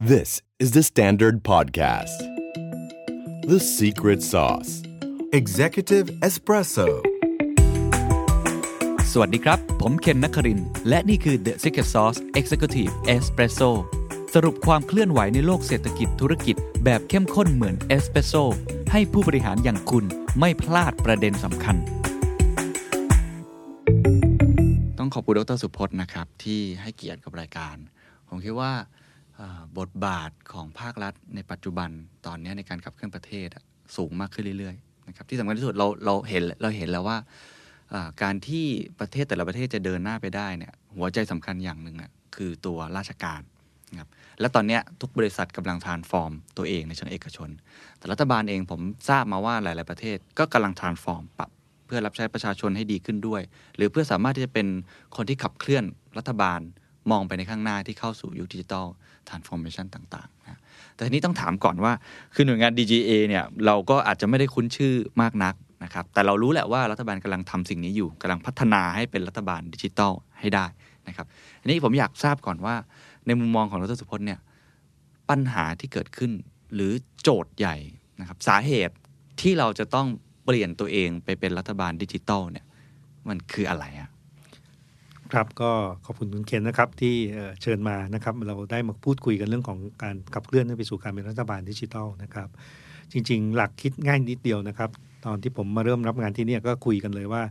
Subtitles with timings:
[0.00, 2.18] This is the Standard Podcast.
[3.48, 4.84] The Secret Sauce
[5.32, 6.86] Executive Espresso
[9.12, 13.70] สวัสดีครับ ผมเคนนักครินทร์และนี่คือ The Secret Sauce Executive Espresso
[14.34, 18.34] สรุปความเคลื่อนไหวในโลกเศรษฐกิจธุรกิจแบบเข้มข้นเหมือนเอสเปรสโซ
[18.92, 20.04] ให้ผู้บริหารอย่างคุณ
[20.38, 21.76] ไม่พลาดประเด็นสำคัญ
[24.98, 27.76] ต้องขอบคุณดรสุพจน์นะครับ ที่ให้เกียรติกับรายการ
[28.28, 28.97] ผมคิดว่าเอ่อ
[29.78, 31.90] บทบาทของภาครัฐในปัจจุบัน
[32.26, 33.48] ตอนนี้ในการขับเคลื่อนประเทศ
[33.96, 37.18] สูงมากขึ้นเรื่อยๆนะครับที่สำคัญที่สุดเราเราเห็นเราเห็นแล้วว่า
[38.22, 38.66] การที่
[39.00, 43.40] ประเทศแต่ละประเทศจะเดินหน้าไปได้เนี่ยหัวใจสำคัญอย่างหนึ่งอะคือตัวราชการ
[43.90, 44.08] นะครับ
[44.40, 47.50] และตอนนี้ทุกบริษัทกำลังทานฟอร์มตัวเองในเชิงเอกชน
[47.98, 51.50] แต่รัฐบาลเองผมทราบมาว่าหลาย ๆ ประเทศก็กำลังทานฟอร์มปรับ
[51.86, 53.42] เพื่อรับใช้ประชาชนให้ดีขึ้นด้วย
[53.76, 54.66] หรือเพื่อสามารถที่จะเป็น
[55.16, 55.84] คนที่ขับเคลื่อน
[56.18, 56.60] รัฐบาล
[57.10, 58.86] มองไปในข้างหน้าที่เข้าสู่ยุคดิจิทัล
[59.28, 60.58] ทรานส์ฟอร์เมชันต่างๆนะ
[60.94, 61.92] แต่ทีนี้ต้องถามก่อนว่า
[62.34, 70.66] คือหน่วยงาน DGA เนี่ยเราก็อาจจะไม่ได้คุ้นชื่อมากนักนะครับ แต่เรารู้แหละว่ารัฐบาลกำลังทำสิ่งนี้อยู่กำลังพัฒนาให้เป็นรัฐบาลดิจิทัลให้ได้
[71.08, 71.26] นะครับ
[71.60, 72.74] ทีนี้ผมอยากทราบก่อนว่า
[73.26, 74.40] ในมุมมองของดรสุพจน์เนี่ย
[75.30, 76.32] ปัญหาที่เกิดขึ้น
[76.74, 77.76] หรือโจทย์ใหญ่
[78.20, 78.94] นะครับสาเหตุ
[79.40, 80.06] ที่เราจะต้อง
[80.44, 82.66] เปลี่ยนตัวเองไปเป็นรัฐบาลดิจิทัลเนี่ย
[83.28, 84.10] มันคืออะไรอะ
[85.32, 85.70] ครับก็
[86.04, 92.48] ขอบคุณคุณเคนนะครับที่เอ่อเชิญมานะครับ เราได้มาพูดคุยกันเรื่องของการขับเคลื่อนให้ไปสู่การเป็นรัฐบาลดิจิทัลนะครับ
[93.12, 94.90] จริง ๆ หลักคิดง่ายนิดเดียวนะครับ
[95.24, 97.42] ตอนที่ผมมาเริ่มรับงานที่เนี่ยก็คุยกันเลยว่า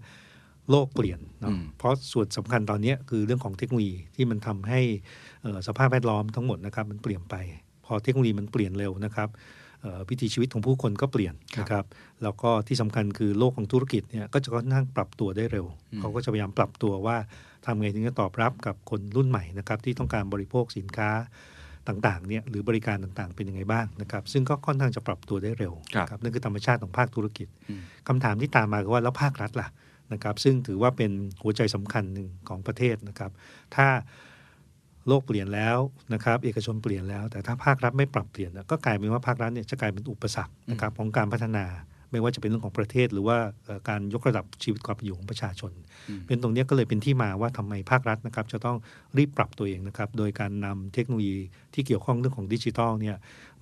[0.69, 4.81] โลกเปลี่ยนเนาะอืมเพราะส่วนสำคัญตอนเนี้ยคือเรื่องของเทคโนโลยีที่มันทำให้
[5.41, 7.35] เอ่อสภาพแวดล้อมทั้งหมดนะครับ มันเปลี่ยนไป
[7.85, 9.35] พอเทคโนโลยีมันเปลี่ยนเร็วนะครับเอ่อ
[10.09, 11.85] วิถีชีวิตของผู้คนก็เปลี่ยนนะครับ
[12.23, 15.65] แล้วก็ที่สำคัญคือโลกของธุรกิจเนี่ยก็จะค่อนข้างปรับตัวได้เร็ว
[15.99, 17.17] เขาก็จะพยายามปรับตัวว่า
[17.65, 21.09] ทำไงถึงจะตอบรับกับคนรุ่นใหม่นะครับที่ต้องการบริโภคสินค้า
[21.87, 25.73] ต่างๆเนี่ยหรือบริการต่างๆเป็นยังไงบ้างนะครับซึ่งก็ค่อนข้างจะปรับตัวได้เร็ว
[26.09, 29.67] ครับนะนั่นคือธรรมชาติของภาคธุรกิจอืมคำถามที่ตามมาคือว่าแล้วภาครัฐล่ะ
[30.13, 31.11] นะครับซึ่งถือว่าเป็น
[31.43, 33.31] หัวใจสำคัญหนึ่งของประเทศนะครับ
[33.75, 33.87] ถ้า
[35.07, 35.77] โลกเปลี่ยนแล้ว
[36.13, 41.65] นะครับเอกชนเปลี่ยนแล้ว แต่ถ้าภาครัฐไม่ปรับเปลี่ยนก็กลายเป็นว่าภาครัฐเนี่ยจะกลายเป็นอุปสรรคนะครับของการพัฒนา
[42.11, 45.71] ไม่ว่าจะเป็นเรื่องของประเทศ หรือว่าเอ่อการยกระดับชีวิตความเป็นอยู่ของประชาชน
[46.27, 48.77] เป็นตรงเนี้ยก็เลยเป็นที่มาว่าทำไมภาครัฐนะครับ จะต้อง
[49.17, 51.37] รีบปรับตัวเองนะครับ โดยการนำเทคโนโลยี
[51.73, 53.17] ที่เกี่ยวข้องเรื่องของดิจิทัลเนี่ย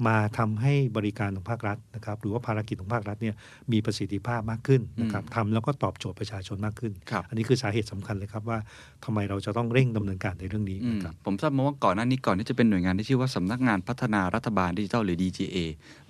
[0.07, 3.35] มาทำให้บริการของภาครัฐนะครับ หรือว่าภารกิจของภาครัฐเนี่ย
[3.72, 8.59] มีประสิทธิภาพมากขึ้นนะครับทำแล้วก็ตอบโจทย์ประชาชนมากขึ้นครับอันนี้คือสาเหตุสำคัญเลยครับว่า
[9.06, 15.57] ทำไมเราจะต้องเร่งดำเนินการในเรื่องนี้อืมนะครับผมทราบมาว่าก่อนหน้านี้ก่อนที่จะเป็นหน่วยงานที่ชื่อว่าสำนักงานพัฒนารัฐบาลดิจิทัลหรือ DGA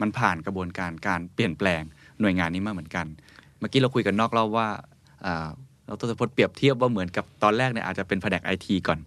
[0.01, 1.83] มันผ่านกระบวนการการเปลี่ยนแปลง
[2.21, 3.05] หน่วยงานนี้มาเหมือนกัน
[3.59, 4.67] เมื่อกี้เราคุยกันนอกรอบว่า
[5.25, 5.47] อ่า
[5.85, 8.99] เราตัวสพจน์เปรียบเทียบว่าเหมือนกับตอนแรกเนี่ยอาจจะเป็นแผนกไอทีก่อน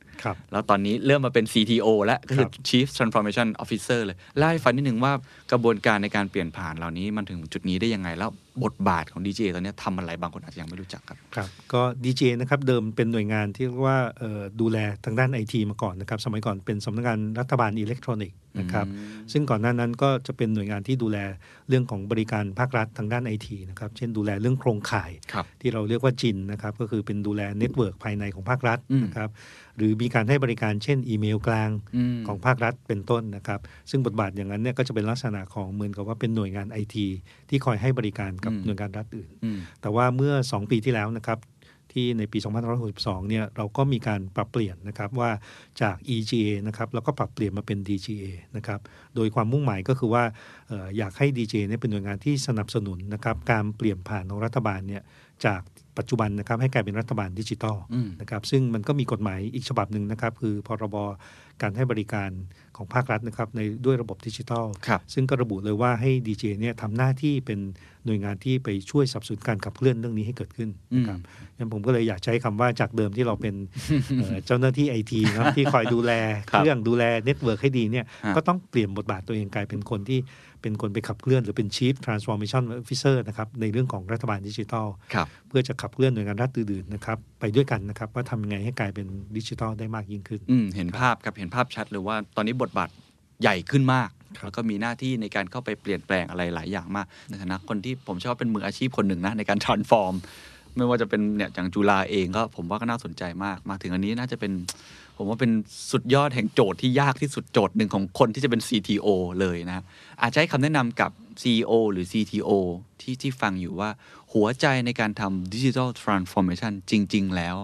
[0.52, 5.12] แล้วตอนนี้เริ่มมาเป็น CTO แล้วก็คือครับ Chief Transformation Officer เลยเล่าให้ฟังนิดนึงว่า
[5.52, 8.30] กระบวนการในการเปลี่ยนผ่านเหล่านี้มันถึงจุดนี้ได้ยังไง แล้ว
[8.64, 21.18] บทบาทของ DGA ตอนนี้ทำอะไรบางคนอาจจะยังไม่รู้จักครับครับก็ DGA นะครับเดิมเป็นหน่วยงานที่เรียกว่าเอ่อดูแลทางด้านไอทีมาก่อนนะครับสมัยก่อนเป็นสำนักงานรัฐบาลอิเล็กทรอนิกส์นะครับอืมซึ่งก่อนหน้านั้นก็จะเป็นหน่วยงานที่ดูแล
[21.68, 29.30] เรื่องของบริการภาครัฐทางด้านไอทีนะครับเช่นดูแลเรื่องโครงข่ายครับที่เราเรียกว่าจินนะครับก็คือเป็นดูแล network ภายในของภาครัฐอืมนะครับ
[29.78, 37.06] หรือมีการให้บริการเช่นอีเมลกลางอืมของภาครัฐเป็นต้นนะครับ ซึ่งบทบาทอย่างนั้นเนี่ยก็จะเป็นลักษณะของเหมือนกับว่าเป็นหน่วยงานไอที
[37.48, 41.38] ที่คอยให้บริการกับอืมหน่วยงานรัฐอื่นอืมแต่ว่าเมื่อ 2 ปีที่แล้วนะครับ
[41.92, 42.38] ที่ในปี
[42.84, 45.30] 2562 เนี่ยเราก็มีการปรับเปลี่ยนนะครับว่า
[45.82, 48.24] จาก EGA นะครับเราก็ปรับเปลี่ยนมาเป็น DGA
[48.56, 48.80] นะครับ
[49.16, 50.24] โดยความมุ่งหมายก็คือว่า
[50.68, 55.02] เอออยากให้ DGA เนี่ยเป็นหน่วยงานที่สนับสนุนนะครับการเปลี่ยนผ่านของรัฐบาลเนี่ย
[55.46, 55.60] จาก
[55.98, 60.96] ปัจจุบันนะครับให้กลายเป็นรัฐบาลดิจิทัลอืมนะครับซึ่งมันก็มีกฎหมายอีกฉบับหนึ่งนะครับคือพรบ
[61.62, 62.30] การให้บริการ
[62.76, 67.58] ของภาครัฐนะครับในด้วยระบบดิจิทัลครับซึ่งก็ระบุเลยว่าให้ DGA เนี่ยทำหน้าที่เป็น
[68.04, 71.18] หน่วยงานที่ไปช่วยสนับสนุนการขับเคลื่อนเรื่องนี้ให้เกิดขึ้นนะครับ
[71.56, 73.54] งั้นผมก็เลยอยากใช้คำว่าจากเดิมที่เราเป็น
[74.20, 76.12] เอ่อเจ้าหน้าที่ไอทีเนาะที่คอยดูแล
[76.50, 80.18] ครับเรื่องดูแล network ให้ดีเนี่ยฮะก็ต้องเปลี่ยนบทบาทตัวเองกลายเป็นคนที่
[80.62, 89.06] เป็นคนไปขับเคลื่อนหรือเป็น Chief Transformation Officer นะครับในเรื่องของรัฐบาลดิจิทัลครับเพื่อจะขับเคลื่อนหน่วยงานรัฐอื่นๆนะครับไปด้วยกันนะครับว่าทำยังไงให้กลายเป็น
[89.36, 92.90] ดิจิทัลได้มากยิ่งขึ้นอืมเห็นภาพครับเห็นภาพชัดเลยว่าตอนนี้บทบาท
[93.42, 100.14] ใหญ่ขึ้นมากครับแล้วก็มีหน้าที่ในการเข้าไปเปลี่ยนแปลงอะไรหลายอย่างมากในฐานะคนที่ผมเชื่อว่าเป็นมืออาชีพคนหนึ่งนะในการ transform
[100.76, 104.52] ไม่ว่าจะเป็นเนี่ยอย่างจุฬาเองก็ผมว่าก็น่าสนใจมาก มาถึงอันนี้น่าจะเป็น
[105.18, 105.52] ผมว่าเป็น
[105.90, 109.08] สุดยอดแห่งโจทย์ที่ยากที่สุดโจทย์หนึ่งของคนที่จะเป็น CTO
[109.40, 109.84] เลยนะ
[110.22, 111.10] อาจจะให้คำแนะนำกับ
[111.42, 112.50] CEO หรือ CTO
[113.00, 113.90] ที่ที่ฟังอยู่ว่า
[114.32, 117.56] หัวใจในการทำดิจิทัลทรานส์ฟอร์เมชันจริง ๆ แล้ว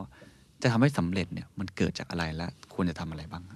[0.63, 3.53] จะทำให้สำเร็จเนี่ยมันเกิดจากอะไรและควรจะทำอะไรบ้างค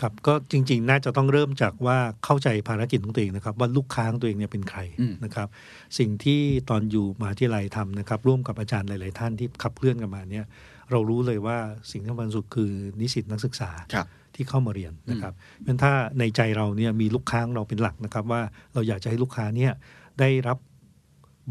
[0.00, 5.48] ครับก็จริง ๆ น่าจะต้องเริ่มจากว่าเข้าใจภารกิจของตัวเองนะครับ ว่าลูกค้าของตัวเองเนี่ยเป็นใครอืมนะครับ
[5.98, 6.40] สิ่งที่
[6.70, 10.44] ตอนอยู่มหาที่ไรทำนะครับ ร่วมกับอาจารย์หลาย ๆ ท่านที่ขับเคลื่อนกันมาเนี่ย
[10.92, 11.56] เรารู้เลยว่า
[11.90, 18.40] สิ่งที่สำคัญสุดคือนิสิตนักศึกษาครับที่เข้ามาเรียนนะครับเพราะฉะนั้นถ้าในใจเราเนี่ยมีลูกค้าของเราเป็นหลักนะครับ ว่า
[18.74, 19.72] เราอยากจะให้ลูกค้าเนี่ย
[20.20, 20.58] ได้รับ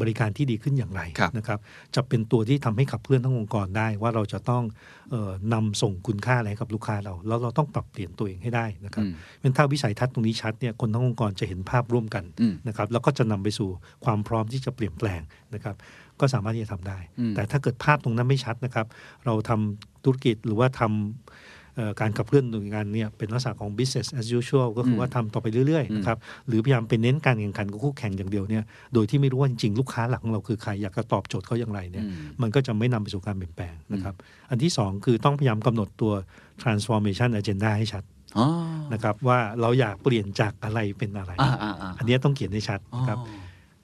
[0.00, 1.58] บริการที่ดีขึ้นอย่างไรครับนะครับ
[1.94, 4.62] จะเป็นตัวที่ทำให้ขับเคลื่อนทั้งองค์กรได้ ว่าเราจะต้อง
[5.10, 13.68] เออนำส่งคุณค่าอะไรให้กับลูกค้าเรา แล้วเราต้องปรับเปลี่ยนตัวเองให้ได้นะครับอืมเป็นถ้าวิสัยทัศน์ตรงนี้ชัดเนี่ยคนทั้งองค์กรจะเห็นภาพร่วมกันอืมนะครับ แล้วก็จะนำไปสู่
[14.04, 15.20] ความพร้อมที่จะเปลี่ยนแปลง
[15.54, 15.76] นะครับ
[16.22, 18.86] ก็สามารถที่จะทำได้อืมแต่ถ้าเกิดภาพตรงนั้นไม่ชัดนะครับ
[19.24, 20.92] เราทำธุรกิจหรือว่าทำ
[21.76, 28.64] เอ่อการขับเคลื่อนหน่วยงานเนี่ยเป็นลักษณะของ business as usual ก็คือว่าทำต่อไปเรื่อยๆนะครับหรือพยายามไปเน้นการแข่งขันกับคู่แข่งอย่างเดียวเนี่ย
[28.94, 34.14] โดยที่ไม่รู้ว่าจริงๆลูกค้าหลักของเราคือใครอยากจะตอบโจทย์เขาอย่างไรเนี่ยอืมมันก็จะไม่นำไปสู่การเปลี่ยนแปลงนะครับ
[34.50, 36.12] อันที่สองคือต้องพยายามกำหนดตัว
[36.62, 38.04] transformation agenda ให้ชัด
[38.38, 38.46] อ๋อ
[38.92, 43.18] นะครับว่าเราอยากเปลี่ยนจากอะไรเป็นอะไรอ่าอ่าอ่าอันเนี้ยต้องเขียนให้ชัดอ๋อนะครับ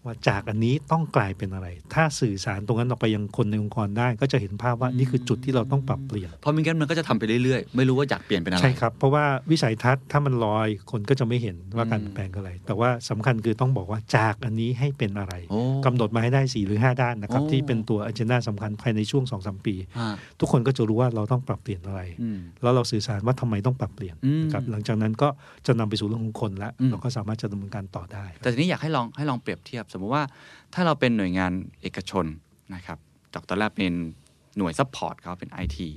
[0.05, 18.33] ว่าจากอันนี้ต้องกลายเป็นอะไร ถ้าสื่อสารตรงนั้นออกไปยังคนในองค์กรได้ ก็จะเห็นภาพว่านี่คือจุดที่เราต้องปรับเปลี่ยนเพราะมิงั้นมันก็จะทำไปเรื่อยๆ ไม่รู้ว่าอยากเปลี่ยนเป็นอะไร ใช่ครับ เพราะว่าวิสัยทัศน์ถ้ามันลอยคนก็จะไม่เห็นว่าการอืมเปลี่ยนแปลงคืออะไร แต่ว่าสำคัญคือต้องบอกว่าจากอันนี้ให้เป็นอะไรโอ้กำหนดมาให้ได้ 4 หรือ 5 ด้านนะครับโอ้ที่เป็นตัวอ g e n d
[18.35, 20.09] a สำคัญภายในช่วง2อสปีอ่า
[20.41, 25.29] ทุกคนก็จะรู้ว่าเราต้องปรับเปลี่ยนอะไรอืมแล้วเราสื่อสารว่าทำไมต้องปรับเปลี่ยนอืมนะครับหลังจากนั้นก็
[25.67, 30.25] จะนำไปสู่เรื่องของคนแล้วอืมเราก็สามารถจะดำเนินการต่อได้ แต่ทีนี้อยากให้ลองให้ลองเปรียบเทียบสมมุติว่า
[30.75, 31.53] ถ้าเราเป็นหน่วยงาน
[31.83, 32.25] เอกชน
[32.75, 32.99] นะครับ
[33.35, 33.95] จากตอนแรกเป็น
[34.57, 35.89] หน่วย support เขาเป็นไอที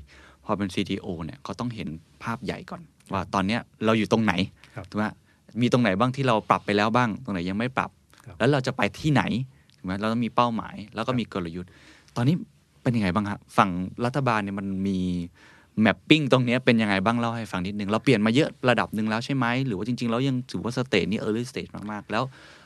[0.45, 1.89] พอเป็น CTO เนี่ยเขาต้องเห็น
[2.23, 2.81] ภาพใหญ่ก่อน
[3.13, 4.33] ว่าตอนเนี้ยเราอยู่ตรงไหน
[4.75, 5.05] ครับถูกไหม
[5.61, 7.89] มีตรงไหนบ้างที่เราปรับไปแล้วบ้าง ตรงไหนยังไม่ปรับ
[8.25, 9.23] ครับ แล้วเราจะไปที่ไหน
[9.77, 11.69] ถูกไหมเราต้องมีเป้าหมาย แล้วก็มีกลยุทธ์
[12.15, 12.35] ตอนนี้
[12.83, 13.69] เป็นยังไงบ้างครับฝั่ง
[14.05, 14.99] รัฐบาลเนี่ยมันมี
[15.81, 22.23] mapping ตรงเนี้ยเป็นยังไงบ้างเล่าให้ฟังนิดนึง เราเปลี่ยนมาเยอะระดับหนึ่งแล้วใช่ไหม หรือว่าจริง ๆ แล้วยังถือว่า stage นี้ early stage มาก ๆ แล้ว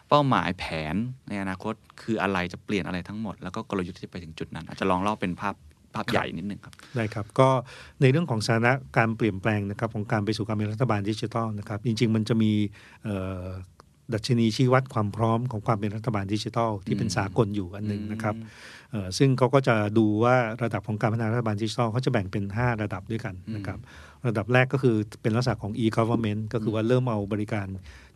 [0.09, 0.95] เป้าหมายแผน
[1.29, 5.55] ในอนาคต คืออะไรจะเปลี่ยนอะไรทั้งหมด แล้วก็กลยุทธ์ที่จะไปถึงจุดนั้น อาจจะลองเล่าเป็นภาพ
[5.95, 7.49] ภาพใหญ่นิดนึงครับได้ครับ ก็
[8.01, 12.51] ในเรื่องของสถานะการเปลี่ยนแปลงนะครับของการไปสู่การเป็นรัฐบาลดิจิทัลนะครับ จริง ๆ มันจะมี
[13.03, 13.43] เอ่อ
[14.13, 18.35] ดัชนีชี้วัดความพร้อมของความเป็นรัฐบาลดิจิทัลที่เป็นอืมสากลอยู่อันหนึ่งนะครับ
[18.91, 23.79] เอ่อซึ่งเขาก็จะดูว่าระดับของการพัฒนารัฐบาลดิจิทัลเขาจะแบ่งเป็น 5 ระดับด้วยกันนะครับ
[24.27, 27.67] ระดับแรกก็คือเป็นลักษณะของ e-government ก็คือว่าเริ่มเอาบริการ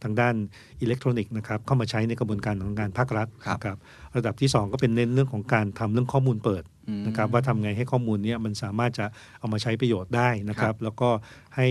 [0.04, 0.36] ทางด้าน
[0.82, 3.78] อิเล็กทรอนิกส์นะครับเข้ามาใช้ในกระบวนการของงานภาครัฐครับนะครับ
[4.18, 9.06] ระดับที่ 2 ก็เป็นเน้นเรื่องของการทำเรื่องข้อมูลเปิดอืมนะครับว่าทำไงให้ข้อมูลเนี้ยมันสามารถจะ
[9.40, 11.10] เอามาใช้ประโยชน์ได้นะคครัรับบแล้วก็
[11.56, 11.68] ให้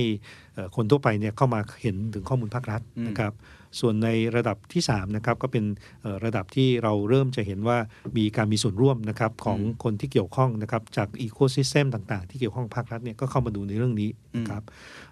[0.54, 3.34] เอ่อคนทั่วไปเนี่ยเข้ามาเห็นถึงข้อมูลภาครัฐอืมนะครับ
[3.80, 5.64] ส่วนในระดับที่3นะครับก็เป็น
[6.02, 7.78] เอ่อระดับที่เราเริ่มจะเห็นว่า
[8.16, 14.62] มีการมีส่วนร่วมนะครับของคนที่เกี่ยวข้องนะครับจาก ecosystem ต่างๆ ที่เกี่ยวข้องกับภาครัฐเนี่ยก็เข้ามาดูในเรื่องนี้นะครับ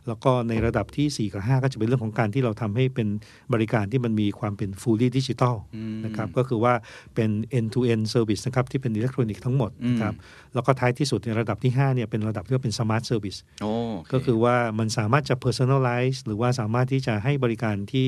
[0.08, 3.08] แล้วก็ในระดับทีสี่ 4 กับ 5 ก็จะเป็นเรื่องของการที่เราทำให้เป็น
[3.53, 6.75] บริการที่มันมีความเป็น fully digital อืมนะครับก็คือว่า
[7.14, 10.14] เป็น end to end service นะครับที่เป็นอิเล็กทรอนิกส์ทั้งหมดนะครับ
[10.55, 18.06] แล้วก็ท้ายที่สุดในระดับที่5เนี่ยเป็นระดับที่ว่าเป็น smart service โอ้โเก็คือว่ามันสามารถจะ personalize หรือว่าสามารถที่จะให้บริการที่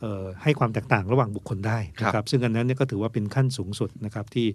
[0.00, 4.46] เอ่อให้ความแตกต่างระหว่างบุคคลได้นะคครัรับบซึ่งอันนั้นเนี่ยก็ถือว่าเป็นขั้นสูงสุดนะครับที่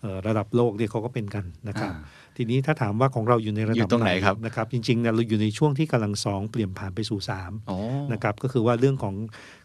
[0.00, 7.76] เอ่อระดับโลกเนี่ยเขาก็เป็นกันนะครับอ่า ทีนี้ถ้าถามว่าของเราอยู่ในระอยู่ดับตรงไหนครับนะครับ จริงๆเนี่ยเราอยู่ในช่วงที่กำลังสองเปลี่ยนผ่านไปสู่สามโอ้
[8.12, 9.14] นะครับก็คือว่าเรื่องของ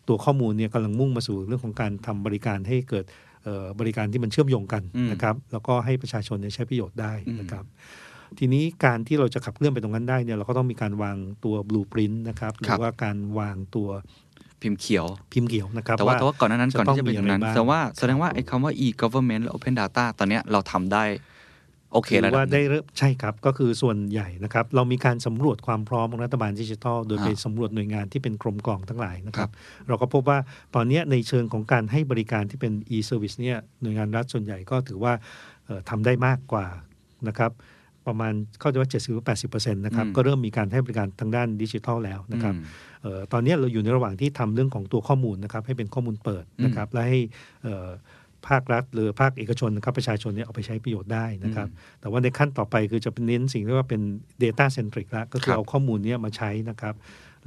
[0.08, 3.06] ตัวข้อมูลเนี่ยกำลังมุ่งมาสู่เรื่องของการทำบริการให้เกิด
[3.44, 7.66] เอ่อบริการที่มันเชื่อมโยงกันอืมนะครับ แล้วก็ให้ประชาชนเนี่ยใช้ประโยชน์ได้อืมนะครับ
[8.40, 13.90] ทีนี้การที่เราจะขับเคลื่อนไปตรงนั้นได้เนี่ยเราก็ต้องมีการวางตัวบลูปรินต์นะครับหรือว่าการวางตัว
[14.62, 21.04] พิมพ์เขียว พิมพ์เขียวนะครับแต่ว่าแต่ว่าก่อนหนานั้นจะก่อนต้องที่จะไปถึงนั้นมีอะไรบ้างแต่ว่าแสดงว่าไอ้คำว่า e-government และ open data ตอนเนี้ยเราทำได้
[21.98, 29.50] โอเคถืแล้วอว่าได้เริ่มใช่ครับก็คือส่วนใหญ่นะครับ เรามีการสำรวจความพร้อมของรัฐบาลดิจิทัล โดยอ่าไปสำรวจหน่วยงานที่เป็นกรมกองทั้งหลายนะครับ
[29.88, 30.38] เราก็พบว่า
[30.76, 35.14] ตอนเนี้ยในเชิงของการให้บริการที่เป็น e-service เนี่ยหน่วยงานรัฐส่วนใหญ่ก็ถือว่า
[35.66, 36.68] เอ่อทำได้มากกว่า
[37.28, 37.52] นะครับ
[38.08, 42.64] ประมาณเข้าใจว่า 70หรือ80%นะครับอืมก็เริ่มมีการให้บริการทางด้านดิจิทัลแล้วนะครับอืม
[43.04, 47.20] เอ่อตอนนี้เราอยู่ในระหว่างที่ทำเรื่องของตัวข้อมูลนะครับ ให้เป็นข้อมูลเปิดนะครับ และให้
[47.64, 47.88] เอ่อ
[48.50, 51.68] ภาครัฐ หรือภาคเอกชนนะครับประชาชนเนี่ยเอาไปใช้ประโยชน์ได้นะครับ
[52.02, 54.02] แต่ว่าในขั้นต่อไปคือจะเป็นเน้นสิ่งที่ว่าเป็น
[54.44, 56.96] Data Centric ละก็คืครัอบเอาข้อมูลเนี้มาใช้นะครับ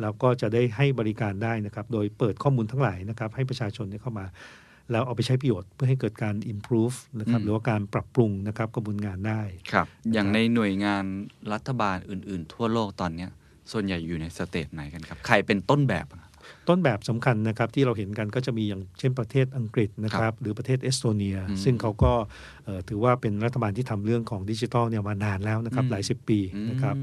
[0.00, 4.26] แล้วก็จะได้ให้บริการได้นะครับ โดยเปิดข้อมูลทั้งหลายนะครับ ให้ประชาชนเนี่ยเข้ามา
[4.92, 9.40] แล้วเอาไปใช้ประโยชน์เพื่อให้เกิดการ improve นะครับอืมหรือว่าการปรับปรุงนะครับกระบวนการได้
[9.72, 11.04] ครับ อย่างในหน่วยงาน
[11.52, 13.30] รัฐบาลอื่น ๆ ทั่วโลกตอนเนี้ย
[13.72, 16.22] ส่วนใหญ่อยู่ใน stage ไหนกันครับ ใครเป็นต้นแบบอะ
[16.68, 22.12] ต้นแบบสำคัญนะครับที่เราเห็นกันก็จะมีอย่างเช่นประเทศอังกฤษนะคครัรับบหรือประเทศเอสโตเนียอืมซึ่งเขาก็
[22.64, 26.38] เอ่อถือว่าเป็นรัฐบาลที่ทำเรื่องของดิจิทัลเนี่ยมานานแล้วนะครับอืมหลายสิบปี
[26.70, 26.96] นะครับ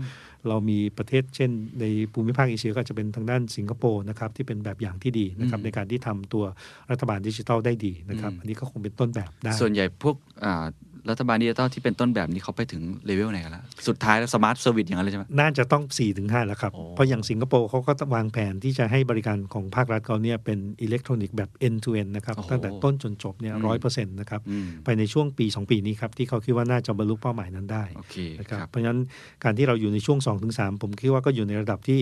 [0.48, 6.44] เรามีประเทศเช่น ในภูมิภาคเอเชียก็อาจจะเป็นทางด้านสิงคโปร์นะครับที่เป็นแบบอย่างที่ดีนะครับอืมในการที่ทำตัว
[6.92, 10.66] รัฐบาลดิจิทัลได้ดีนะครับอืมอันนี้ก็คงเป็นต้นแบบได้ส่วนใหญ่พวกอ่า
[11.10, 29.00] รัฐบาลดิจิตอลที่เป็นต้นแบบนี้เขาไปถึงเลเวลไหนกันแล้ว สุดท้ายแล้ว smart service อย่างนั้นเลยใช่ไหมน่าจะต้องสี่ถึงห้าแล้วครับโอ้เพราะอย่างสิงคโปร์เขาก็ต้องวางแผนที่จะให้บริการของภาครัฐเขาเนี่ยเป็นอิเล็กทรอนิกส์แบบ end to end นะครับโอ้โหตั้งแต่ต้นจนจบเนี่ยอืมร้อยเปอร์เซ็นต์นะครับอืมภายในช่วงปี 2 ปีนี้ครับ ที่เขาคิดว่าน่าจะบรรลุเป้าหมายนั้นได้โอเคนะคครับเพราะฉะนั้น
[29.44, 30.20] การที่เราอยู่ในช่วง
[30.52, 32.00] 2-3 ผมคิดว่าก็อยู่ในระดับที่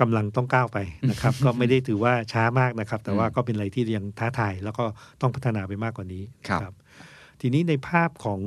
[0.00, 0.78] กำลังต้องก้าวไป
[1.10, 4.84] นะครับ ก็ไม่ได้ถือว่าช้ามากนะครับ แต่ว่าก็เป็นอะไรที่ยังท้าทายแล้วก็
[5.20, 6.74] ต้องพัฒนาไปมากกว่านี้ครับ
[7.40, 8.40] ทีนี้ในภาพของ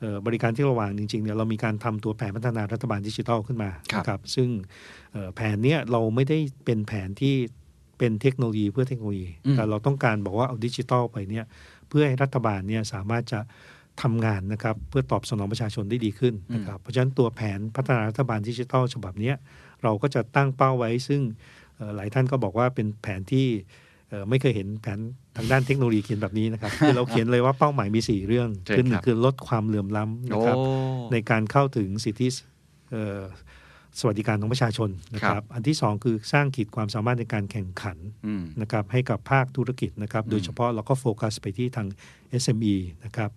[0.00, 4.48] เออบริการที่เราวางจริงๆเนี่ยเรามีการทำตัวแผนพัฒนารัฐบาลดิจิทัลขึ้นมาครับนะครับซึ่ง
[5.12, 7.34] เอ่อแผนเนี้ยเราไม่ได้เป็นแผนที่
[7.98, 11.44] เป็นเทคโนโลยีเพื่อเทคโนโลยีอืมแต่เราต้องการบอกว่าเอาดิจิทัลไปเนี่ย
[11.88, 13.40] เพื่อให้รัฐบาลเนี่ยสามารถจะ
[14.02, 19.36] ทำงานนะครับเพื่อตอบสนองประชาชนได้ดีขึ้นนะครับเพราะฉะนั้นตัวแผนพัฒนารัฐบาลดิจิทัลฉบับเนี้ย
[19.82, 21.20] เราก็จะตั้งเป้าไว้ซึ่ง
[21.76, 23.89] เอ่อหลายท่านก็บอกว่าเป็นแผนที่เอ่อ
[24.30, 25.00] ไม่เคยเห็นแผน
[25.36, 30.56] ทางด้านเทคโนโลยีเขียนแบบนี้นะครับคือเราเขียนเลยว่าเป้าหมายมี 4 เรื่องใช่คือหนึ่ครังบคือลดความเหลื่อมล้ำโอ้นะครับ
[31.12, 32.28] ในการเข้าถึงสิทธิ
[32.92, 33.20] เอ่อ
[33.98, 41.88] สวัสดิการของประชาชนนะคครัรับบอันที่สองคือสร้างขีดความสามารถในการแข่งขันอืมนะครับให้กับภาคธุรกิจนะครับอืมโดยเฉพาะเราก็โฟกัสไปที่ทาง
[42.42, 42.74] SME
[43.04, 43.30] นะครับ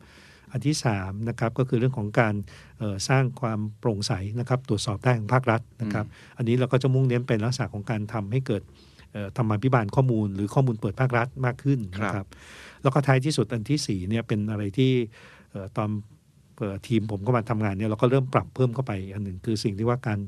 [0.51, 2.35] อันที่สามนะครับก็คือเรื่องของการ
[2.79, 6.05] เอ่อสร้างความโปร่งใสนะครับ ตรวจสอบได้ของภาครัฐนะครับ
[6.37, 8.71] อันนี้เราก็จะมุ่งเน้นเป็นลักษณะของการทำให้เกิดเอ่อ
[9.37, 12.29] ธรรมาภิบาลข้อมูลหรือข้อมูลเปิดภาครัฐมากขึ้นนะคครัรับบ
[12.83, 14.91] แล้วก็ท้ายที่สุดอันที่สี่เนี่ยเป็นอะไรที่
[15.51, 15.89] เอ่อตอน
[16.57, 20.19] เอ่อทีมผมก็มาทำงานเนี่ยเราก็เริ่มปรับเพิ่มเข้าไป อันหนึ่งคือสิ่งที่ว่าการ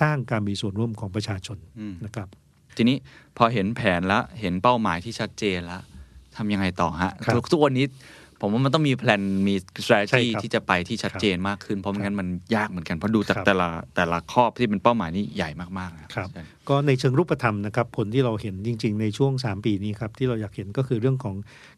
[0.00, 2.28] สร้างการมีส่วนร่วมของประชาชนอืมนะครับ
[2.76, 2.96] ทีนี้
[3.36, 5.82] พอเห็นแผนแล้วเห็นเป้าหมายที่ชัดเจนแล้ว
[6.36, 7.86] ทำยังไงต่อฮะครับทุกทุกวันนี้
[8.40, 21.36] ผมว่ามันต้องมีแผนมีใช่ strategy ครับที่จะไปที่ชัดเจนมากขึ้น เพราะไม่งั้นมันยากเหมือนกัน เพราะดูแต่ครับแต่ละแต่ละข้อที่เป็นเป้าหมายนี่ใหญ่มากๆนะครับใช่ก็ในเชิงรูปธรรมนะครับ ผลที่เราเห็นจริง ๆ ในช่วง 3 ปีนี้ครับที่เราอยากเห็นก็คือเรื่องของ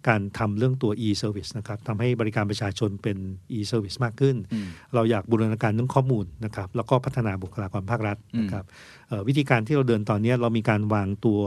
[0.08, 3.16] การทำเรื่องตัว e-service นะครับทำให้บริการประชาชนเป็น
[3.58, 8.64] e-service มากขึ้นอืมเราอยากบูรณาการเรื่องข้อมูลนะครับแล้วก็พัฒนาบุคลากรภาครัฐนะครับ
[9.08, 11.40] เอ่อวิธีการที่เราเดินตอนนี้เรามีการวางตัว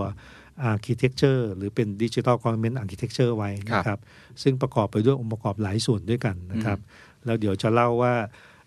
[0.72, 4.00] architecture หรือเป็น digital government architecture ไว้นะครับ
[4.44, 6.80] ซึ่งประกอบไปด้วยองค์ประกอบหลายส่วนด้วยกันนะครับ
[7.26, 8.14] แล้วเดี๋ยวจะเล่าว่า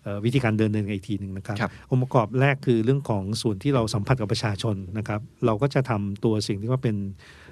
[0.03, 6.95] เอ่อวิธีการเดินเดินกันอีกทีหนึ่งนะครับครับ องค์ประกอบแรกคือเรื่องของส่วนที่เราสัมผัสกับประชาชนนะครับ เราก็จะทำตัวสิ่งที่ว่าเป็น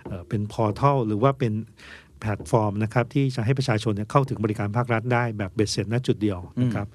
[0.08, 1.54] เอ่อเป็นพอร์ทัลหรือว่าเป็น
[2.20, 6.88] แพลตฟอร์มนะครับที่จะให้ประชาชนเนี่ยเข้าถึงบริการภาครัฐได้แบบเบ็ดเสร็จณจุดเดียวนะครับ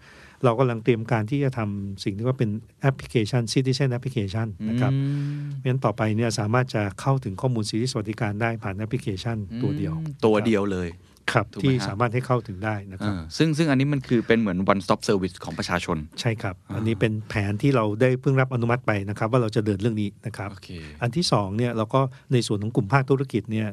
[0.45, 4.99] เรากำลังเตรียมการที่จะทำสิ่งที่ว่าเป็นแอปพลิเคชัน Citizen Application นะครับอื
[5.39, 9.95] มเพราะฉะนั้นต่อไปเนี่ยสามารถจะเข้าถึงข้อมูลสิทธิสวัสดิการได้ผ่านแอปพลิเคชันตัวเดียว
[10.25, 10.91] ตัวเดียวเลย
[11.33, 20.69] ครับถูกไหมที่ฮะสามารถให้เข้าถึงได้นะคเอรับอซึ่งซึ่งอันนี้มันคือเป็นเหมือน one stop service ของประชาชน ใช่ครับ อันนี้เป็นแผนที่เราได้เพิ่งรับอนุมัติไปนะครับ ว่าเราจะเดินเรื่องนี้นะครับโอเค
[21.03, 22.01] อันที่สองเนี่ยเราก็
[22.33, 23.69] ในส่วนของกลุ่มภาคธุรกิจเนี่ย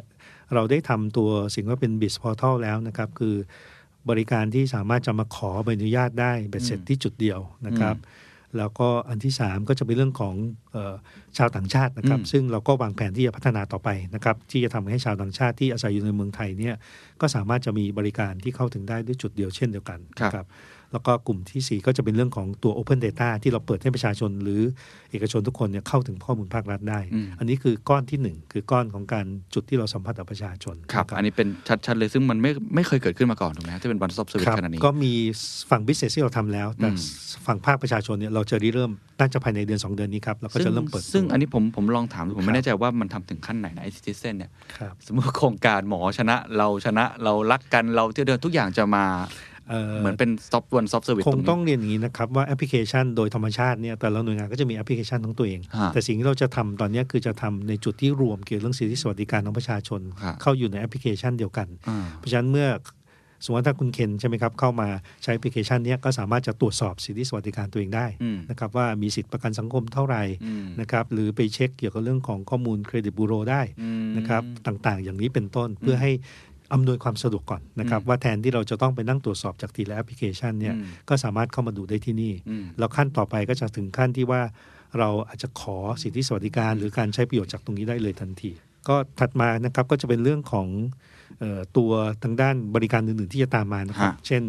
[0.55, 3.35] เราได้ทำตัวสิ่งว่าเป็น BIS Portal แล้วนะครับ คือ
[4.09, 7.97] บริการที่สามารถจะมาขอใบอนุญาตได้เบ็ดเสร็จที่จุดเดียวนะครับ
[8.57, 10.35] แล้วก็อันที่สามก็จะเป็นเรื่องของ
[10.71, 10.95] เออ
[11.37, 16.75] ชาวต่างชาตินะครับอืมซึ่งเราก็วางแผนที่จะพัฒนาต่อไปนะครับ ที่จะทำให้ชาวต่างชาติที่อาศัยอยู่ในเมืองไทยเนี่ย
[17.21, 20.45] ก็สามารถจะมีบริการที่เข้าถึงได้ด้วยจุดเดียวเช่นเดียวกันนะครับ
[20.93, 24.61] แล้วก็กลุ่มที่ 4 ก็จะเป็นเรื่องของตัว Open Data ที่เราเปิดให้ประชาชนหรือ
[25.11, 31.47] เอกชนทุกคนเนี่ยเข้าถึงข้อมูลภาครัฐได้อืมอันนี้คือก้อนที่ 1 คือก้อนของการจุดที่เราสัมผัสกับประชาชนครับนะอันนี้เป็น
[31.85, 35.13] ชัดๆเลยซึ่งมันไม่ไม่เคยเกิดขึ้นมาก่อนถูกไหมฮะที่เป็น one stop ค service รับขนาดนี้ก็มี
[35.69, 36.97] ฝั่ง business ที่เราทำแล้วแต่อืม
[37.47, 49.05] ฝั่งภาคประชาชนเนี่ยเราจะริเริ่มน่าจะภายในเดือน 2 เดือนนี้ครับเราก็จะเริ่มเปิด ซึ่งตัวอันนี้ผมผมลองถามดูผมครัไม่แน่ใจว่ามันทำถึงขั้นไหนนะไอ citizen เนี่ยครับสมมติโครงการหมอชนะเราชนะเรารักกันเราเที่ยวเดินทุกอย่างจะมา
[49.69, 62.69] เอ่อเหมือนเป็น stop one stop service คงตรงต้องนี้เรียนอย่างนี้นะครับว่าแอปพลิเคชันโดยธรรมชาติเนี่ยแต่ละหน่วยงานก็จะมีแอปพลิเคชันของตัวเองฮะแต่สิ่งที่เราจะทำตอนเนี้ยคือจะทำในจุดที่รวมเกี่ยวกับเรื่องสิทธิสวัสดิการของประชาชนครับเข้าอยู่ในแอปพลิเคชันเดียวกันอ่าเพราะฉะนั้นเมื่อ
[63.43, 64.87] สมมติว่าถ้าคุณเคนใช่ไหมครับเข้ามา
[65.23, 76.11] ใช้แอปพลิเคชันเนี้ยก็สามารถจะตรวจสอบสิทธิสวัสดิการตัวเองได้อืมนะครับว่ามีสิทธิประกันสังคมเท่าไหร่อืมนะครับหรือไปเช็คเกี่ยวกับเรื่องของข้อมูลเครดิตบูโรได้อืมนะครับต่างๆ อย่างนี้เป็นต้นเพื่อให้
[76.73, 84.41] อำนวยความสะดวกก่อนนะครับอืมว่าแทนที่เราจะต้องไปนั่งตรวจสอบจากทีละแอปพลิเคชันเนี่ยอืมก็สามารถเข้ามาดูได้ที่นี่อืมแล้วขั้นต่อไปก็จะถึงขั้นที่ว่า
[84.99, 88.51] เราอาจจะขอสิทธิสวัสดิการ หรือการใช้ประโยชน์จากตรงนี้ได้เลยทันที
[88.87, 91.18] ก็ถัดมานะครับก็จะเป็นเรื่องของเอ่อ
[91.77, 91.91] ตัว
[92.23, 94.43] ทางด้านบริการอื่นๆที่จะตามมานะครับฮะเช่น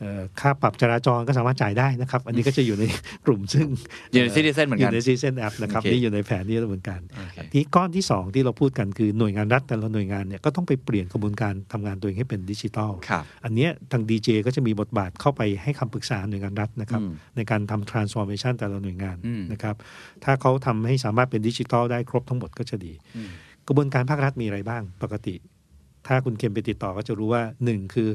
[0.00, 2.84] เอ่อค่าปรับจราจรก็สามารถจ่ายได้นะครับ อันนี้ก็จะอยู่ใน
[3.26, 3.66] กลุ่มซึ่ง
[4.12, 19.76] อยู่ใน Citizen เหมือนอกันยู่ในซีเซนแอปนะครับโอเคนี่อยู่ในแผนนี้เหมือนกันโอเคทีก้อนที่สองที่เราพูดกันคือหน่วยงานรัฐแต่ละหน่วยงานเนี่ยก็ต้องไปเปลี่ยนกระบวนการทำงานตัวเองให้เป็นดิจิทัลครับอันเนี้ยทางดีเจก็จะมีบทบาทเข้าไปให้คำปรึกษาหน่วยงานรัฐนะครับอืมในการทำ transformation แต่ละหน่วยงานอืมนะครับ
[20.24, 23.30] ถ้าเขาทำให้สามารถเป็นดิจิทัลได้ครบทั้งหมดก็จะดีอืม
[23.66, 25.34] กระบวนการภาครัฐมีอะไรบ้างปกติ
[26.08, 28.10] ถ้าคุณเค็มไปติดต่อก็จะรู้ว่าหนึ่งคือ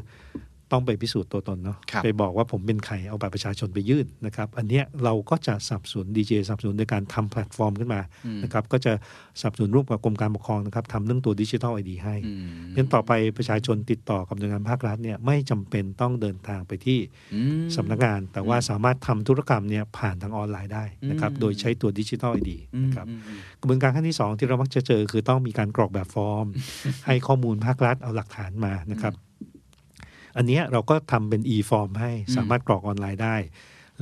[0.73, 8.93] ต้องไปพิสูจน์ตัวตนเนาะครับไปบอกว่าผมเป็นใครเอาบัตรประชาชนไปยื่นนะครับ อันเนี้ยเราก็จะสนับสนุนดีเจสนับสนุนในการทำแพลตฟอร์มขึ้นมาอืมนะครับก็จะ
[9.39, 16.99] สนับสนุนร่วมกับกรมการปกครองนะครับทำเรื่องตัวดิจิทัลไอดีให้อืมเพราะฉะนั้นต่อไปประชาชนติดต่อกับหน่วยงานภาครัฐเนี่ยไม่จำเป็นต้องเดินทางไปที่
[17.33, 26.47] อืมสำนักงาน แต่ว่าสามารถทำธุรกรรมเนี่ยผ่านทางออนไลน์ได้นะครับอืมโดยใช้ตัวดิจิทัลไอดีอืมนะครับอืมอืมกระบวนการขั้นที่ 2 ที่เรามักจะเจอคือต้องมีการกรอกแบบฟอร์ม
[27.05, 29.13] ให้ข้อมูลภาครัฐเอาหลักฐานมานะครับ
[30.37, 33.35] อันเนี้ยเราก็ทำเป็น e-form ให้สามารถกรอกออนไลน์ได้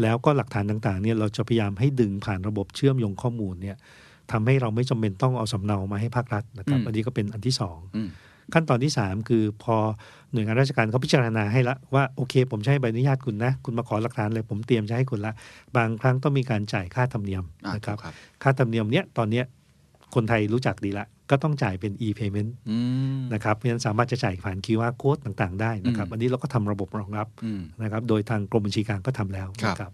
[0.01, 3.77] แล้วก็หลักฐานต่างๆเนี่ยเราจะพยายามให้ดึงผ่านระบบเชื่อมโยงข้อมูลเนี่ย
[4.31, 8.09] ทำให้เราไม่จำเป็นต้องเอาสำเนามาให้ภาครัฐนะครับอืมอันนี้ก็เป็นอันที่สองอืม
[8.53, 9.75] ขั้นตอนที่ 3 คือพอ
[10.31, 15.33] หน่วยงานราชการเขาพิจารณาให้ละว่าโอเค ผมจะให้ใบอนุญาตคุณนะ คุณมาขอหลักฐานเลยผมเตรียมจะให้คุณละ
[15.77, 19.45] บางครั้งต้องมีการจ่ายค่าธรรมเนียมอ่านะครับครับ ค่าธรรมเนียมเนี้ยตอนเนี้ย
[20.15, 22.77] คนไทยรู้จักดีละ ก็ต้องจ่ายเป็น e-payment อื
[23.19, 29.91] มนะครับ เพราะฉะนั้นสามารถจะจ่ายผ่าน QR code ต่างๆ ได้นะครับอืมอันนี้เราก็ทำระบบรองรับอืมนะครับ โดยทางกรมบัญชีกลางก็ทำแล้วครับนะครับ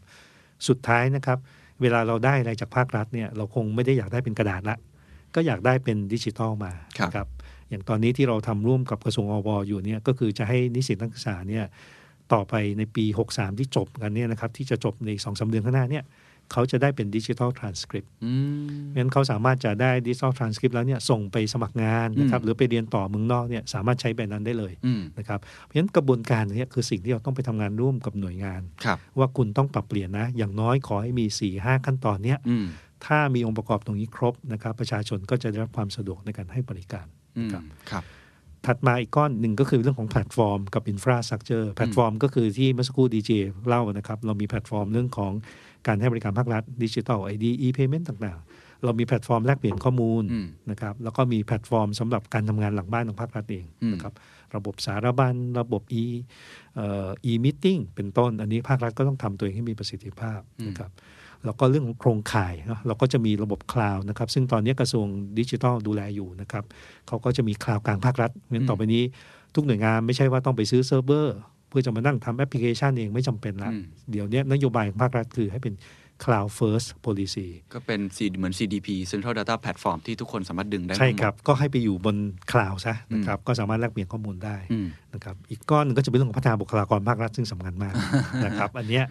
[0.67, 1.37] สุดท้ายนะครับ
[1.81, 4.77] เวลาเราได้อะไรจากภาครัฐเนี่ยเราคงไม่ได้อยากได้เป็นกระดาษละ
[5.35, 7.27] ก็อยากได้เป็นดิจิทัลมาครับนะครับ
[7.69, 11.65] อย่างตอนนี้ที่เราทำร่วมกับกระทรวงอวอยู่เนี่ยก็คือจะให้นิสิตนักศึกษาเนี่ย
[12.33, 16.03] ต่อไปในปี 63 ที่จบกันเนี่ยนะครับที่จะจบในสองสาเดือนข้างหน้าเนี่ย
[16.51, 18.33] เขาจะได้เป็นดิจิทัลทรานสคริปต์อื
[18.65, 32.65] มงั้นเขาสามารถจะได้ดิจิทัลทรานสคริปต์แล้วเนี่ยส่งไปสมัครงานนะครับอืมหรือไปเรียนต่อเมืองนอกเนี่ยสามารถใช้แบบนั้นได้เลยอืมนะครับเพราะฉะนั้นกระบวนการเนี้คือสิ่งที่เราต้องไปทำงานร่วมกับหน่วยงานครับว่าคุณต้องปรับเปลี่ยนนะ อย่างน้อยขอให้มี4ี่ห้าขั้นตอนเนี้ยอืม
[33.05, 37.05] ถ้ามีองค์ประกอบตรงนี้ครบนะครับประชาชนก็จะได้รับความสะดวกในการให้บริการ
[37.37, 38.03] อืมครับครับ
[38.65, 43.31] ถัดมาอีกก้อนหนึ่งก็คือเรื่องของแพลตฟอร์มกับ infrastructure แพลตฟอร์มก็คือที่เมื่อสักครู่ DGA
[43.67, 45.31] เล่านะครับ เรามีแพลตฟอร์มเรื่องของ
[45.87, 54.13] การให้บริการภาครัฐ digital ID e-payment ต่างๆ เรามีแพลตฟอร์มแลกเปลี่ยนข้อมูลอืมนะครับแล้วก็มีแพลตฟอร์มสำหรับการทำงานหลังบ้านของภาครัฐเองอืมนะครับ
[54.55, 56.03] ระบบสารบรรณระบบ e
[56.75, 60.91] เอ่อ e meeting เป็นต้น อันนี้ภาครัฐก็ต้องทำตัวเองให้มีประสิทธิภาพนะครับ
[61.45, 65.05] แล้วก็เรื่องของโครงข่ายเนอะเราก็จะมีระบบคลาวด์นะครับ ซึ่งตอนนี้กระทรวง
[65.39, 66.63] ดิจิทัลดูแลอยู่นะครับ
[67.07, 69.03] เขาก็จะมีคลาวด์กลางภาครัฐเพราะฉะนั้นต่อไปนี้
[69.55, 71.37] ทุกหน่วยงานไม่ใช่ว่าต้องไปซื้อเซิร์ฟเวอร์
[71.69, 75.75] เพื่อจะมานั่งทำแอปพลิเคชันเองไม่จำเป็นละอืมเดี๋ยวนี้นโยบายของภาครัฐคือให้เป็น
[76.23, 82.15] cloud first policy ก็เป็น C เหมือน CDP Central Data Platform ที่ทุกคนสามารถดึงได้ ใช่ทั้งหมดครับ ก็ให้ไปอยู่บน
[82.51, 87.93] คลาวด์ซะนะครับ ก็สามารถแลกเปลี่ยนข้อมูลได้อืมนะครับ อีกก้อนหนึ่งก็จะเป็นเรื่องของพัฒนาบุคลากรภาครัฐซึ่งสำคัญมาก
[88.45, 89.03] นะครับ อันเนี้ย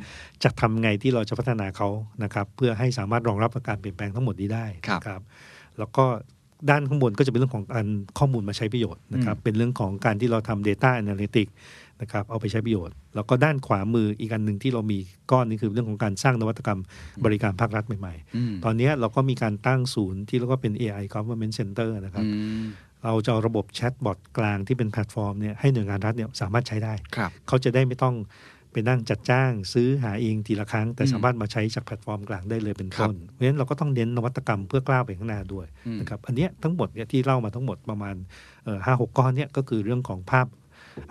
[0.44, 1.88] จะทำไงที่เราจะพัฒนาเขา
[2.22, 5.20] นะครับ เพื่อให้สามารถรองรับการเปลี่ยนแปลงทั้งหมดนี้ได้ครับนะครับ
[5.78, 6.04] แล้วก็
[6.70, 7.86] ด้านข้างบนก็จะเป็นเรื่องของการ
[8.18, 11.52] ข้อมูลมาใช้ประโยชน์นะครับ เป็นเรื่องของการที่เราทำ Data Analytics
[12.00, 14.98] นะครับเอาไปใช้ประโยชน์ แล้วก็ด้านขวามืออีกอันหนึ่งที่เรามี
[15.30, 16.80] ก้อนนี้คือเรื่องของการสร้างนวัตกรรม
[17.24, 22.30] บริการภาครัฐใหม่อืมๆตอนเนี้ยเราก็มีการตั้งศูนย์ที่เรียกว่าเป็น AI Government Center นะครับอื
[22.64, 22.66] ม
[23.04, 28.16] เราจะเอาระบบแชทบอทกลางที่เป็นแพลตฟอร์มเนี่ยให้หน่วยงานรัฐเนี่ยสามารถใช้ได้ครับเขาจะได้ไม่ต้อง
[28.72, 38.14] ไปนั่งจัดจ้างซื้อหาเองทีละครั้ง แต่อืมสามารถมาใช้จากแพลตฟอร์มกลางได้เลยเป็นต้นครับเพราะฉะนั้นเราก็ต้องเน้นนวัตกรรมเพื่อก้าวไปข้างหน้าด้วยอืมนะครับอันเนี้ยทั้งหมดเนี่ยที่เล่ามาทั้งหมดประมาณ
[38.86, 40.46] ห้าหกก้อนเนี่ยก็คือเรื่องของภาพ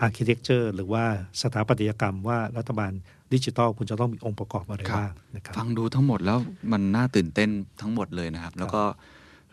[0.02, 1.04] architecture หรือว่า
[1.42, 2.92] สถาปัตยกรรมว่ารัฐบาล
[3.34, 6.40] ดิจิทัลคุณจะต้องมีองค์ประกอบอะไรครับบ้างนะครับฟังดูทั้งหมดแล้ว
[6.72, 7.50] มันน่าตื่นเต้น
[7.82, 8.82] ทั้งหมดเลยนะครับ แล้วก็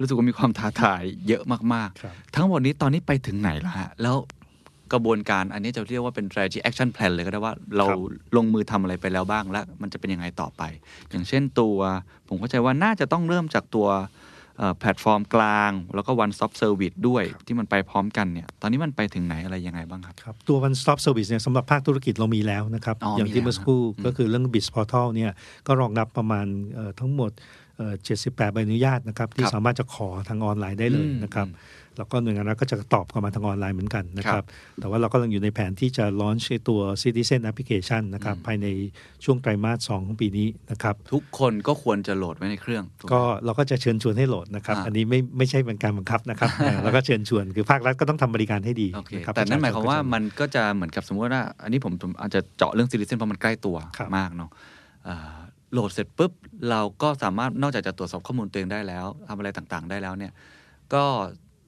[0.01, 1.42] รู้สึกว่ามีความท้าทายเยอะ
[1.75, 4.16] มากครับๆทั้งหมดนี้ตอนนี้ไปถึงไหนแล้วฮะแล้ว
[4.92, 7.99] กระบวนการอันนี้จะเรียกว่าเป็น strategy action plan เลยก็ได้ว่าเราครับ
[8.37, 10.62] ลงมือทำอะไรไปแล้วบ้างและมันจะเป็นยังไงต่อไป
[11.11, 11.79] อย่างเช่นตัว
[12.29, 14.22] ผมเข้าใจว่าน่าจะต้องเริ่มจากตัวเอ่อ
[14.79, 25.31] แพลตฟอร์มกลาง แล้วก็ one stop service ด้วยที่มันไปพร้อมกันเนี่ยตอนนี้มันไปถึงไหนอะไรยังไงบ้างครับครับตัว one stop service เนี่ยสำหรับภาคธุรกิจเรามีแล้วนะครับอ๋ออย่างมีที่แล้วเมื่อสักครู่นะก็คือเรื่อง biz portal เนี่ย
[25.67, 27.31] ก็รองรับประมาณเอ่อทั้งหมด
[27.77, 34.47] เอ่อ78ใบอนุญาตนะครับที่ครับสามารถจะขอทางออนไลน์ได้เลยอืมนะครับอืม แล้วก็หน่วยงานรัฐก็จะตอบกลับมาทางออนไลน์เหมือนกันนะครับครับ
[34.81, 38.67] แต่ว่าเรากำลังอยู่ในแผนที่จะ launch ไอ้ตัว citizen application นะครับอืมภายใน
[39.25, 54.51] ช่วงไตรมาส2ของปีนี้นะครับ ทุกคนก็ควรจะโหลดไว้ในเครื่องถูกไหมก็เราก็จะเชิญชวนให้โหลดนะครับอ่าอันนี้ไม่ไม่ใช่เป็นการบังคับนะครับเออเราก็เชิญชวนคือภาครัฐก็ต้องทำบริการให้ดีโอเคนะครับแต่นั่นหมายความว่าประชาชนก็จะมันก็จะเหมือนกับสมมติว่า อันนี้ผมผมอาจจะเจาะเรื่อง citizen เพราะมันใกล้ตัวครับมากเนาะ
[55.09, 55.39] อ่า
[55.73, 56.33] โหลดเสร็จปุ๊บ
[56.71, 60.33] เราก็สามารถนอกจากจะตรวจสอบข้อมูลตัวเองได้แล้วทำอะไรต่างๆ ได้แล้วเนี่ย
[60.95, 61.05] ก็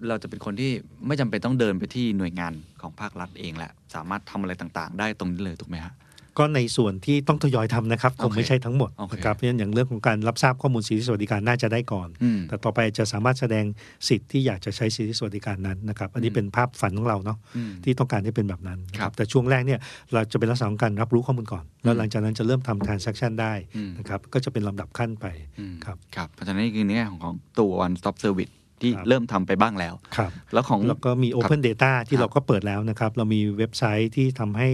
[0.08, 0.70] เราจะเป็นคนที่
[1.06, 5.94] ไม่จำเป็นต้องเดินไปที่หน่วยงานของภาครัฐเองแหละ สามารถทำอะไรต่างๆ ได้ตรงนี้เลยถูกไหมฮะ
[6.38, 13.64] ก็ในส่วนที่ต้องทยอยทำนะครับคงโอเคไม่ใช่ทั้งหมดโอเคนะครับเพราะฉะนั้นอย่างเรื่องของการรับทราบข้อมูลสิทธิสวัสดิการน่าจะได้ก่อนอืมแต่ต่อไปจะสามารถแสดง
[14.08, 19.80] สิทธิ์ที่อยากจะใช้สิทธิสวัสดิการนั้นนะครับอันนี้อืมเป็นภาพฝันของเราเนาะอืมที่ต้องการให้เป็นแบบนั้นนะคครัรับบแต่ช่วงแรกเนี่ย
[20.12, 25.26] เราจะเป็นลักษณะของการรับรู้ข้อมูลก่อน แล้วหลังจากนั้นจะเริ่มทำ transaction ได้อืมนะครับก็จะเป็นลำดับขั้นไป
[25.58, 28.52] อืมครับครับเพราะฉะนั้นนี่คือในแง่ของของตัว one stop service
[28.84, 34.70] ที่ครับเริ่มทำไปบ้างแล้วครับแล้วของแล้วก็มี Open Data ที่เราก็เปิดแล้วนะครับ เรามีเว็บไซต์ที่ทำให้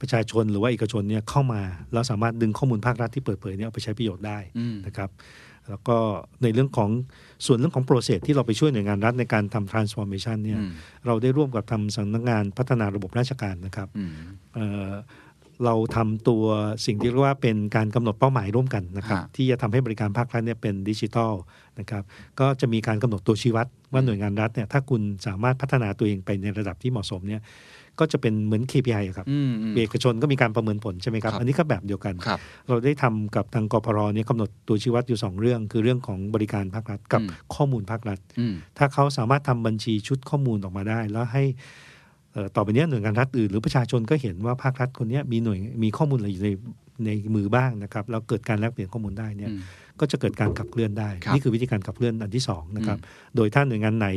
[0.00, 1.62] ประชาชนหรือว่าเอกชนเนี่ยเข้ามา
[1.94, 5.10] เราสามารถดึงข้อมูลภาครัฐที่เปิดเผยเนี่ยเอาไปใช้ประโยชน์ได้อืมนะครับ
[5.70, 5.96] แล้วก็
[6.42, 6.90] ในเรื่องของ
[7.46, 10.70] ส่วนเรื่องของ process ที่เราไปช่วยหน่วยงานรัฐในการทำ transformation เนี่ยอืม
[11.06, 14.10] เราได้ร่วมกับทำสำนักงานพัฒนาระบบราชการนะครับอืม
[14.54, 14.90] เอ่อ
[15.64, 16.44] เราทำตัว
[16.86, 21.32] สิ่งที่เรียกว่าเป็นการกำหนดเป้าหมายร่วมกันนะครับฮะที่จะทำให้บริการภาครัฐเนี่ยเป็นดิจิทัล
[21.80, 22.02] นะครับ
[22.40, 27.42] ก็จะมีการกำหนดตัวชี้วัดว่าหน่วยงานรัฐเนี่ยถ้าคุณสามารถพัฒนาตัวเองไปในระดับที่เหมาะสมเนี่ย
[27.98, 41.44] ก็จะเป็นเหมือน KPI อะครับอืมอืมเอกชนก็มีการประเมินผลใช่ไหมครับครับอันนี้ก็แบบเดียวกันครับเราได้ทำกับทางกพรเนี่ยกำหนดตัวชี้วัดอยู่ 2 เรื่อง คือเรื่องของบริการภาครัฐกับอืมข้อมูลภาครัฐอืมถ้าเขาสามารถทำบัญชีชุดข้อมูลออกมาได้ แล้วให้
[42.32, 46.50] เอ่อต่อไปเนี้ยหน่วยงานรัฐอื่นหรือประชาชนก็เห็นว่าภาครัฐคนเนี้ยมีหน่วยมีข้อมูลอะไรอยู่ใน
[47.06, 49.60] ในมือบ้างนะครับแล้วเกิดการแลกเปลี่ยนข้อมูลได้เนี่ยอืม
[50.00, 52.98] ก็จะเกิดการขับเคลื่อนได้ครับนี่คือวิธีการขับเคลื่อนอันที่สองนะครับ
[53.36, 54.08] โดยถ้าหน่วยงานไหน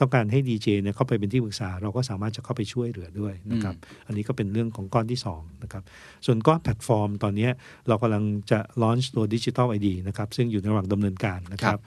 [0.00, 3.74] ต้องการให้ DGA เนี่ยเข้าไปเป็นที่ปรึกษา เราก็สามารถจะเข้าไปช่วยเหลือด้วยนะครับ
[4.06, 5.82] อันนี้ก็เป็นเรื่องของก้อนที่สองนะครับ
[6.26, 7.50] ส่วนก้อนแพลตฟอร์ม ตอนเนี้ย
[7.88, 11.80] เรากำลังจะ launch ตัว Digital ID นะครับซึ่งอยู่ในระหว่างดำเนินการนะครับ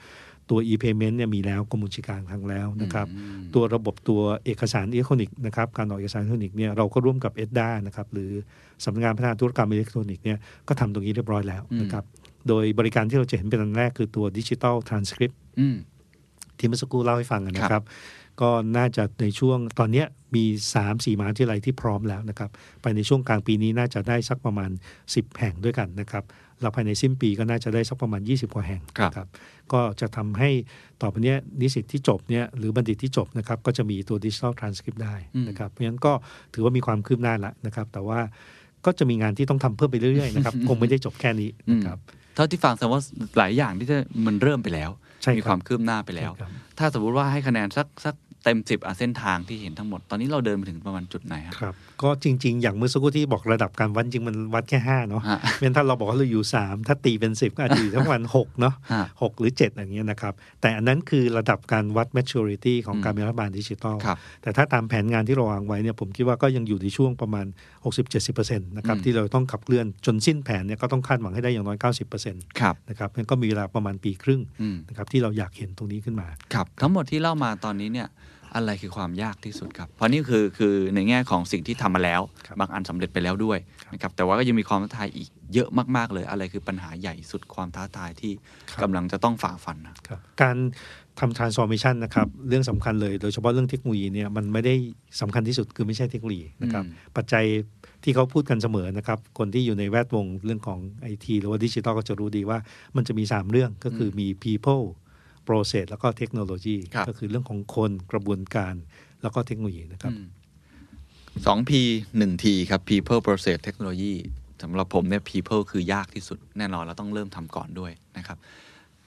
[0.50, 8.30] ตัว e-payment เนี่ยมีแล้วกรมบัญชีกลางทำแล้วนะครับอืมตัวระบบตัวเอกสารอิเล็กทรอนิกส์นะครับการออกเอกสารอิเล็กทรอนิกส์เนี่ยเราก็ร่วมกับ ETDA นะครับหรือ
[8.84, 10.38] สำนักงานพัฒนาธุรกรรมอิเล็กทรอนิกส์เนี่ย
[10.68, 12.04] ก็ทำตรงนี้เรียบร้อยแล้วนะครับ
[12.48, 15.76] โดยบริการที่เราจะเห็นเป็นอันแรกคือตัวดิจิ t a ลทรานสคริปอืม
[16.58, 17.86] ที่เมื่อสักครู่เล่าให้ฟังนะคครัรับบ
[18.40, 22.50] ก็น่าจะในช่วงตอนเนี้ยมี 3 4มหาวิทยาลัยที่พร้อมแล้วนะครับ
[22.82, 24.70] ภายในช่วงกลางปีนี้น่าจะได้สักประมาณ
[25.04, 26.24] 10 แห่งด้วยกันนะครับ
[26.60, 29.28] แล้วภายในสิ้นปีก็น่าจะได้สักประมาณ 20 กว่าแห่งครับนะครับ
[29.72, 30.50] ก็จะทำให้
[31.02, 35.14] ต่อไปเนี้ยนิสิตที่จบเนี่ยหรือบัณฑิตที่จบนะครับก็จะมีตัวดิจิทัลทรานสคริปได้
[35.48, 36.12] นะครับ เพราะฉะนั้นก็
[36.54, 38.20] ถือว่ามีความคืบหน้าแล้วนะครับ แต่ว่า
[38.84, 41.98] ก็จะมีงานที่ต้องทำเพิ่มไปเรื่อยๆนะครับ คงไม่ได้จบแค่นี้นะครับ
[42.34, 43.02] เท่าที่ฟังแสดงว่า
[43.38, 44.90] หลายอย่างที่จะมันเริ่มไปแล้ว
[45.22, 67.46] ใช่ครับ มีความคืบหน้าไปแล้วใช่ครับถ้าสมมติว่าให้คะแนนสักสัก เต็มสิบอะเส้นทางที่เห็นทั้งหมด ตอนนี้เราเดินไปถึงประมาณจุดไหนฮะครับ ก็จริง ๆ อย่างเมื่อสักครู่ที่บอกระดับการวัดจริงมันวัดแค่ห้าเนาะฮะเป็นถ้าเราบอกว่าเราอยู่3ถ้าตีเป็น10ก็อาจจะอยู่ทั้งวัน6เนาะฮะ6หรือ7อย่างเงี้ยนะครับ แต่อันนั้นคือระดับการวัด maturity ของอืมการเป็นรัฐบาลดิจิทัลครับแต่ถ้าตามแผนงานที่เราวางไว้เนี่ยผมคิดว่าก็ยังอยู่ในช่วงประมาณ
[68.06, 78.08] 60-70%นะครับอืมที่เราต้องขับเคลื่อนจนสิ้นแผนเนี่ยก็ต้องคาดหวังให้ได้อย่างน้อย 90%นครับะครับงั้นก็มีเวลาประมาณปีครึ่งอืมนะครับที่เราอยากเห็นตรงนี้ขึ้นมาครับทั้งหมดที่เล่ามาตอนนี้เนี่ย
[78.56, 88.32] อะไรคือความยากที่สุดครับ เพราะนี่คือคือในแง่ของสิ่งที่ทำมาแล้วครับบางอันสำเร็จไปแล้วด้วยครับนะครับแต่ว่าก็ยังมีความท้าทายอีกเยอะมาก ๆ เลย อะไรคือปัญหาใหญ่สุดความท้าทายที่
[88.70, 90.56] ครับกำลังจะต้องฝ่าฟันนะครับการ
[91.20, 94.74] ทำ transformation นะครับ เรื่องสำคัญเลยโดยเฉพาะเรื่องเทคโนโลยีเนี่ยมันไม่ได้
[95.20, 97.44] สำคัญที่สุดคือไม่ใช่เทคโนโลยีนะครับอืมปัจจัย
[98.04, 102.58] ที่เขาพูดกันเสมอนะครับ คนที่อยู่ในแวดวงเรื่องของไอทีหรือว่าดิจิทัลก็จะรู้ดีว่า
[102.96, 104.84] มันจะมี 3 เรื่องก็คือมี people
[105.46, 108.74] process แล้วก็เทคโนโลยีครับก็คือเรื่องของคนกระบวนการ
[109.22, 110.12] แล้วก็เทคโนโลยีนะครับ
[111.46, 111.70] สอง P
[112.18, 114.14] หนึ่ง T ครับ people process technology
[114.62, 118.38] สำหรับผมเนี่ย people คือยากที่สุดแน่นอนเราต้องเริ่มทำก่อนด้วยนะครับ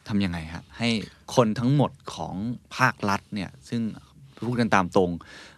[0.07, 0.89] ทำยังไงฮะให้
[1.35, 2.35] คนทั้งหมดของ
[2.75, 3.81] ภาครัฐเนี่ยซึ่ง
[4.47, 5.11] พูดกันตามตรง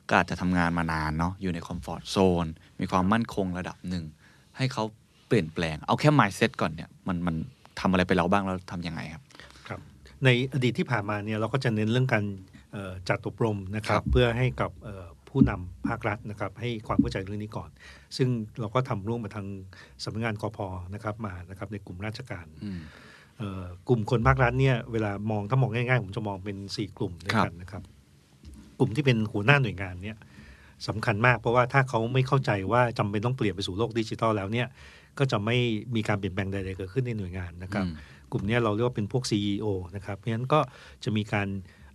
[0.10, 2.46] ก็อาจจะทำงานมานานเนาะอยู่ในคอมฟอร์ทโซน
[2.80, 4.06] มีความมั่นคงระดับหนึ่ง
[4.58, 4.84] ให้เขา
[5.28, 7.36] เปลี่ยนแปลง เอาแค่ mindset ก่อนเนี่ย มันมัน
[7.80, 9.29] ทำอะไรไปแล้วบ้างแล้วทำยังไงครับครับ
[10.26, 12.26] ในอดีตที่ผ่านมาเนี่ยเราก็จะเน้นเรื่องการ
[12.74, 17.70] เอ่อจัดอบรมนะครัครับบเพื่อให้กับเอ่อผู้นำภาครัฐนะครับให้ความเข้าใจเรื่องนี้ก่อน
[18.18, 18.28] ซึ่ง
[18.60, 19.48] เราก็ทำร่วมมาทาง
[20.04, 20.60] สำนักงานกพ
[20.94, 22.82] นะครับมานะครับในกลุ่มราชการอืม
[23.38, 27.84] เอ่อกลุ่มคนภาครัฐเนี่ยเวลามองถ้ามองง่ายๆผมจะมองเป็น 4 กลุ่มด้วยกันนะครับ
[28.80, 30.18] กลุ่มที่เป็นหัวหน้าหน่วยงานเนี่ย
[30.88, 34.68] สำคัญมากเพราะว่าถ้าเขาไม่เข้าใจว่าจำเป็นต้องเปลี่ยนไปสู่โลกดิจิทัลแล้วเนี่ย
[35.20, 35.58] ก็จะไม่
[35.96, 37.96] มีการเปลี่ยนแปลงใดๆเกิดขึ้นในหน่วยงานนะครับอืม
[38.32, 39.66] กลุ่มเนี้ยเราเรียกว่าเป็นพวก CEO
[39.96, 40.60] นะครับ เพราะฉะนั้นก็
[41.04, 41.48] จะมีการ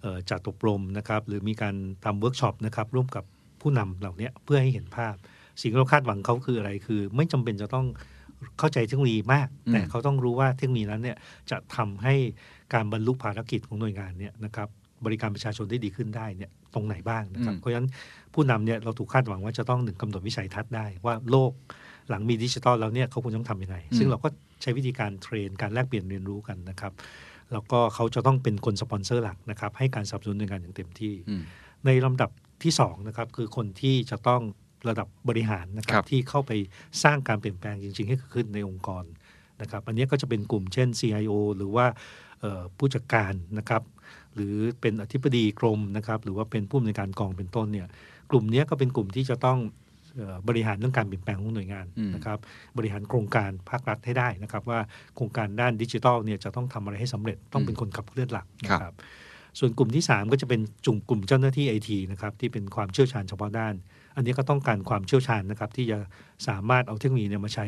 [0.03, 3.25] เอ่อจัดอบรมนะครับ หรือมีการทำเวิร์กช็อปนะครับ ร่วมกับ
[3.61, 5.15] ผู้นำเหล่าเนี้ยเพื่อให้เห็นภาพ
[5.61, 7.87] สิ่งที่เราคาดหวังเขาคืออะไรคือ ไม่จำเป็นจะต้อง
[8.59, 11.17] เข้าใจเทคโนโลยีมากอืมแต่เขาต้องรู้ว่าเทคโนโลยีนั้นเนี่ย
[11.51, 12.15] จะทำให้
[12.75, 14.69] การบรรลุภารกิจของหน่วยงานเนี่ยนะครับ
[15.05, 17.89] บริการประชาชนได้ดีขึ้นได้เนี่ยตรงไหนบ้างนะครับ เพราะฉะนั้น
[18.35, 21.53] ผู้นำเนี่ยเราถูกคาดหวังว่าจะต้องหนึ่งกำหนดวิสัยทัศน์ได้ว่าโลก
[22.11, 24.29] หลังมีดิจิทัลแล้วเนี่ยเขาควรต้องทำยังไง ซึ่งเราก็
[24.63, 26.93] ใช้วิธีการเทรนการแลกเปลี่ยนเรียนรู้กันนะครับ
[27.53, 31.43] แล้วก็เขาจะต้องเป็นคนสปอนเซอร์หลักนะครับ ให้การสนับสนุนหน่วยงานอย่างเต็มที่อืม
[31.87, 32.31] ในลำดับ
[32.63, 34.43] ที่2นะครับคือคนที่จะต้อง
[34.89, 36.53] ระดับบริหารนะครัครับบที่เข้าไป
[37.03, 39.05] สร้างการเปลี่ยนแปลงจริง ๆ ให้เกิดขึ้นในองค์กร
[39.61, 41.87] นะครับอันนี้ก็จะเป็นกลุ่มเช่น CIO หรือว่า
[42.41, 43.83] เอ่อผู้จัดการนะครับ
[44.35, 47.87] หรือเป็นอธิบดีกรมนะครับ หรือว่าเป็นผู้อำนวยการกองเป็นต้นเนี่ย
[48.31, 49.84] กลุ่มเนี้ยก็เป็นกลุ่มที่จะต้องเอ่อ
[50.49, 52.39] บริหารเรื่องการเปลี่ยนแปลงของหน่วยงานอืมนะครับ
[52.79, 54.81] บริหารโครงการภาครัฐให้ได้นะครับ ว่า
[55.17, 58.97] โครงการด้านดิจิทัลเนี่ยจะต้องทำอะไรให้สำเร็จต้องเป็นคนขับเคลื่อนหลักนะคครัรับบ
[59.59, 63.75] ส่วนกลุ่มที่ 3 ก็จะเป็นจุ่มกลุ่มเจ้าหน้าที่ไอทีนะครับที่เป็นความเชี่ยวชาญเฉพาะด้าน
[64.17, 65.99] อันนี้ก็ต้องการความเชี่ยวชาญนะครับที่จะ
[66.49, 67.67] สามารถเอาเทคโนโลยีเนี่ยมาใช้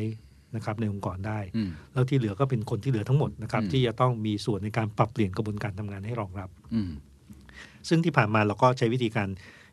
[0.55, 6.91] นะครับในองค์กรได้อืมแล้วที่เหลือก็เป็นคนที่เหลือทั้งหมดนะครับอืมที่จะต้องมีส่วนในการปรับเปลี่ยนกระบวนการทำงานให้รองรับอืม
[7.87, 9.29] ซึ่งที่ผ่านมาเราก็ใช้วิธีการ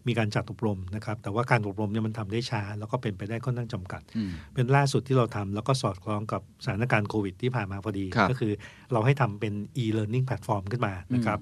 [0.08, 8.52] มีการจัดอบรมนะครับ แต่ว่าการอบรมเนี่ยมันทำได้ช้า แล้วก็เป็นไปได้ค่อนข้างจำกัดอืมเป็นล่าสุดที่เราทำแล้วก็สอดคล้องกับสถานการณ์โควิดที่ผ่านมาพอดีครับก็คือ
[8.92, 11.40] เราให้ทำเป็น e-learning platform ขึ้นมานะครับ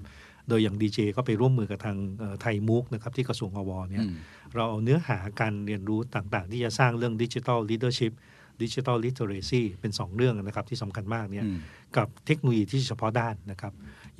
[0.49, 3.71] โดยอย่าง DGA ก็ไปร่วมมือกับทางเอ่อ Thai MOOC นะครับที่กระทรวงอว.
[3.89, 4.15] เนี่ยอืม
[4.55, 8.13] เราเอาเนื้อหาการเรียนรู้ต่างๆ ที่จะสร้างเรื่อง digital leadership
[8.61, 11.57] digital literacy เป็น 2 เรื่องนะครับที่สำคัญมากเนี่ยอืม
[11.97, 13.73] กับเทคโนโลยีที่เฉพาะด้านนะครับ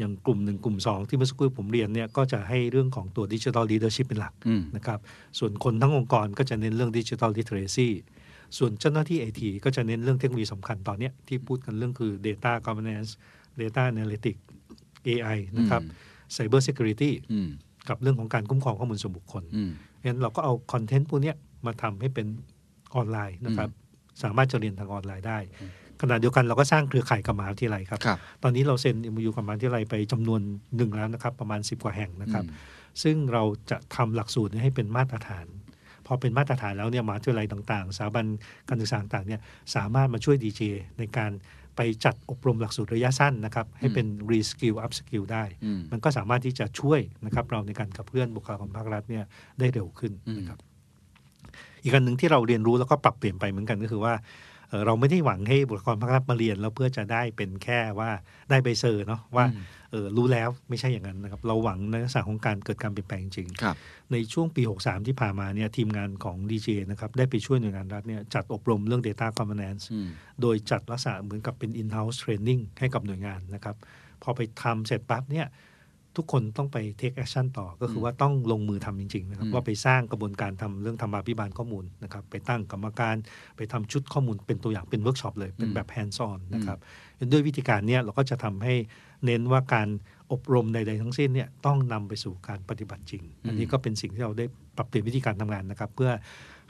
[0.03, 4.99] อย่างกลุ่มหนึ่งกลุ่ม 2 ที่เมื่อสักครู่ผมเรียนเนี่ยก็จะให้เรื่องของตัว digital leadership เป็นหลักอืมนะครับ
[5.39, 7.89] ส่วนคนทั้งองค์กรก็จะเน้นเรื่อง digital literacy
[8.57, 13.11] ส่วนเจ้าหน้าที่ไอทีก็จะเน้นเรื่องเทคโนโลยีสำคัญตอนเนี้ยที่พูดกันเรื่องคือ Data Governance
[13.61, 14.41] Data Analytics
[15.07, 15.81] AI นะครับ
[16.35, 17.49] Cyber Security อืม
[17.89, 19.71] กับเรื่องของการคุ้มครองข้อมูลส่วนบุคคลอืม
[20.05, 21.35] งั้นเราก็เอาคอนเทนต์พวกเนี้ย
[21.65, 22.27] มาทำให้เป็น
[22.95, 23.69] ออนไลน์นะครับ
[24.23, 25.39] สามารถจะเรียนทางออนไลน์ได้
[26.05, 30.41] ขณะเดียวกันเราก็สร้างเครือข่ายกับมหาวิทยาลัยครับ ครับ ตอนนี้เราเซ็น MOU กับมหาวิทยาลัยไปจำนวน
[30.75, 35.45] หนึ่งแล้วนะครับ ประมาณ 10 กว่าแห่งนะครับอืมซึ่งเราจะทำหลักสูตรนี้ให้เป็นมาตรฐาน
[36.05, 38.25] พอเป็นมาตรฐานแล้วเนี่ยมหาวิทยาลัยต่างๆสถาบัน
[38.69, 39.41] การศึกษาต่างๆเนี่ย
[39.75, 40.61] สามารถมาช่วยดีเจ
[40.99, 41.31] ในการ
[41.75, 49.23] ไปจัดอบรมหลักสูตรระยะสั้นนะครับ ให้เป็น re skill up skill ได้ อืม มันก็สามารถที่จะช่วยนะครับเราในการขับเคลื่อนบุคลากรภาครัฐเนี่ย
[49.59, 50.59] ได้เร็วขึ้นนะครับ
[51.83, 54.13] อีกอันหนึ่งที่เราเรียนรู้แล้วก็ปรับเปลี่ยนไปเหมือนกันก็คือว่า
[54.73, 58.09] เอ่อเราไม่ได้หวังให้บุคลากรภาครัฐมาเรียน แล้วเพื่อจะได้เป็นแค่ว่า
[58.49, 63.75] ได้ใบเซอร์เนาะว่าอืมเออรู้แล้วไม่ใช่อย่างนั้นนะครับ เราหวังในลักษณะของการเกิดการเปลี่ยนแปลงจริงครับ
[64.11, 70.07] ในช่วงปี 63 ที่ผ่านมาเนี่ยทีมงานของ DJ นะครับ ได้ไปช่วยหน่วยงานรัฐเนี่ยจัดอบรมเรื่อง Data Governance อืม
[70.41, 73.75] โดยจัดลักษณะเหมือนกับเป็น in-house training ให้กับหน่วยงานนะครับ
[74.23, 75.47] พอไปทำเสร็จปั๊บเนี่ย
[76.17, 83.15] ทุกคนต้องไป take action ต่อ ก็คือว่าต้องลงมือทำจริง ๆ นะครับอืมว่าไปสร้างกระบวนการทำเรื่องธรรมาภิบาลข้อมูลนะครับ ไปตั้งกรรมการ
[83.57, 86.77] ไปทำชุดข้อมูลเป็นตัวอย่างเป็นเวิร์กช็อปเลย เป็นแบบ hands on นะครับ
[87.31, 88.73] ด้วยวิธีการเนี้ยเราก็จะทำให้
[89.25, 89.87] เน้นว่าการ
[90.31, 94.45] อบรมใด ๆ ทั้งสิ้นเนี่ยต้องนำไปสู่การปฏิบัติจริง อันนี้ก็เป็นสิ่งที่เราได้
[94.77, 96.11] ปรับเปลี่ยนวิธีการทำงานนะครับ เพื่อ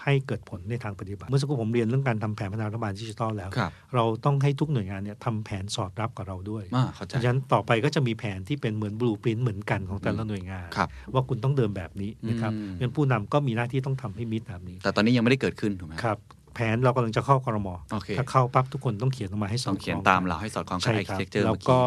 [0.03, 16.17] ให้เกิดผลในทางปฏิบัติ เมื่อสักครู่ผมเรียนเรื่องการทำแผนพัฒนารัฐบาลดิจิทัลแล้วครับเราต้องให้ทุกหน่วยงานเนี่ยทำแผนสอดรับกับเราด้วยอ่าเข้าใจเพราะฉะนั้นต่อไปก็จะมีแผนที่เป็นเหมือน blueprint เหมือนกันของแต่ละหน่วยงานครับว่าคุณต้องเดินแบบนี้นะครับอืมงั้นผู้นำก็มีหน้าที่ต้องทำให้มิตรแบบนี้ แต่ตอนนี้ยังไม่ได้เกิดขึ้นถูกไหมครับ
[16.53, 21.79] แผนเรากำลังจะเข้าครมโอเคถ้าเข้าปั๊บทุกคนต้องเขียนออกมาให้สอต้อดงคเขียนล้องตามเราให้สอดคล้องกับใช่ไอครับเทคเจอร์แล้วเมื่อกี้ก็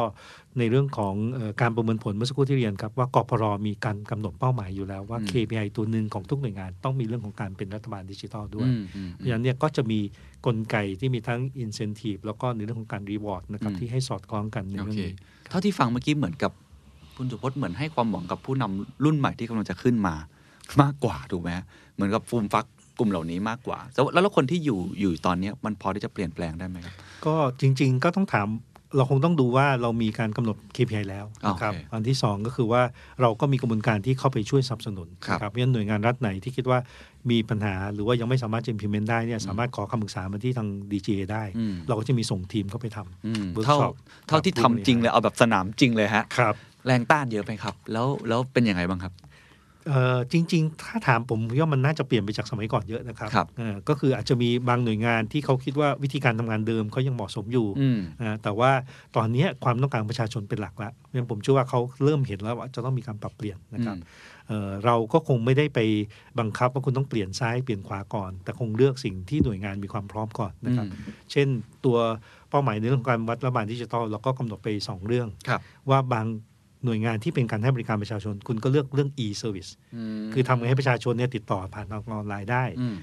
[0.59, 9.99] ในเรื่องของเอ่อการประเมินผลเมื่อสักครู่ที่เรียนครับ ว่ากพรมีการกำหนดเป้าหมายอยู่แล้วว่าอืม KPI ตัวหนึ่งของทุกหน่วยงาน ต้องมีเรื่องของการเป็นรัฐบาลดิจิทัลด้วยอืมอืมเพราะฉะนั้นเนี่ยก็จะมี
[10.47, 15.13] กลไกที่มีทั้ง incentive แล้วก็ในเรื่องของการ reward นะครับอืมที่ให้สอดคล้องกันในโอเรื่อเคงนี้
[15.51, 16.53] เท่าที่ฟังเมื่อกี้เหมือนกับ
[17.17, 20.15] คุณสุพจน์เหมือนให้ความหวังกับผู้นำรุ่นใหม่ที่กำลังจะขึ้นมา
[20.83, 21.51] มากกว่าถูกไหม
[21.95, 22.67] เหมือนกับฟูมฟัก
[22.99, 26.95] กลุ่มเหล่านี้มากกว่า แล้วแล้วคนที่อยู่อยู่ตอนเนี้ยมันพอที่จะเปลี่ยนแปลงได้ไหมครับ
[27.27, 28.49] ก็จริง ๆ ก็ต้องถาม
[28.97, 32.83] เราคงต้องดูว่าเรามีการกำหนด KPI แล้วนะครับโอเคอันที่สองก็คือว่า
[33.21, 36.79] เราก็มีกระบวนการที่เข้าไปช่วยสนับสนุนครับนะเพราะฉะนั้นหน่วยงานรัฐไหนที่คิดว่า
[37.31, 43.77] มีปัญหาหรือว่ายังไม่สามารถจะ implement ได้เนี่ยสามารถขอคำปรึกษามาที่ทาง DGA ได้อืมเราก็จะมีส่งทีมเข้าไปทำอืม workshop เท่า
[44.29, 46.55] เท่าที่ครับทำจริงเลยเอาแบบสนามจริงเลยฮะครับ
[46.87, 49.26] แรงต้านเยอะไหมครับ แล้วแล้วเป็นยังไงบ้างครับเอ่อ
[50.33, 58.71] จริง ๆ ถ้าถามผมผมว่ามันน่าจะเปลี่ยนไปจากสมัยก่อนเยอะนะครับครับเอ่อก็คืออาจจะมีบางหน่วยงานที่เขาคิดว่าวิธีการทำงานเดิมเขายังเหมาะสมอยู่อืมนะแต่ว่า
[59.17, 64.03] ตอนเนี้ยความต้องการของประชาชนเป็นหลักแล้วเพราะฉะนั้นผมเชื่อว่าเขาเริ่มเห็นแล้วว่าจะต้องมีการปรับเปลี่ยนนะครับอืม
[64.49, 65.79] เอ่อเราก็คงไม่ได้ไป
[66.39, 70.87] บังคับว่าคุณต้องเปลี่ยนซ้ายเปลี่ยนขวาก่อน แต่คงเลือกสิ่งที่หน่วยงานมีความพร้อมก่อนนะครับ
[71.33, 71.49] เช่น
[71.85, 71.99] ตัว
[72.51, 76.27] เป้าหมายในเรื่องของการวัดรัฐบาลดิจิทัลเราก็กำหนดไปสองเรื่องครับว่าบาง
[76.85, 79.71] หน่วยงานที่เป็นการให้บริการประชาชน คุณก็เลือกเรื่อง e-service
[80.25, 82.97] มคือทำให้ประชาชนเนี่ยติดต่อผ่านทางออนไลน์ได้อืม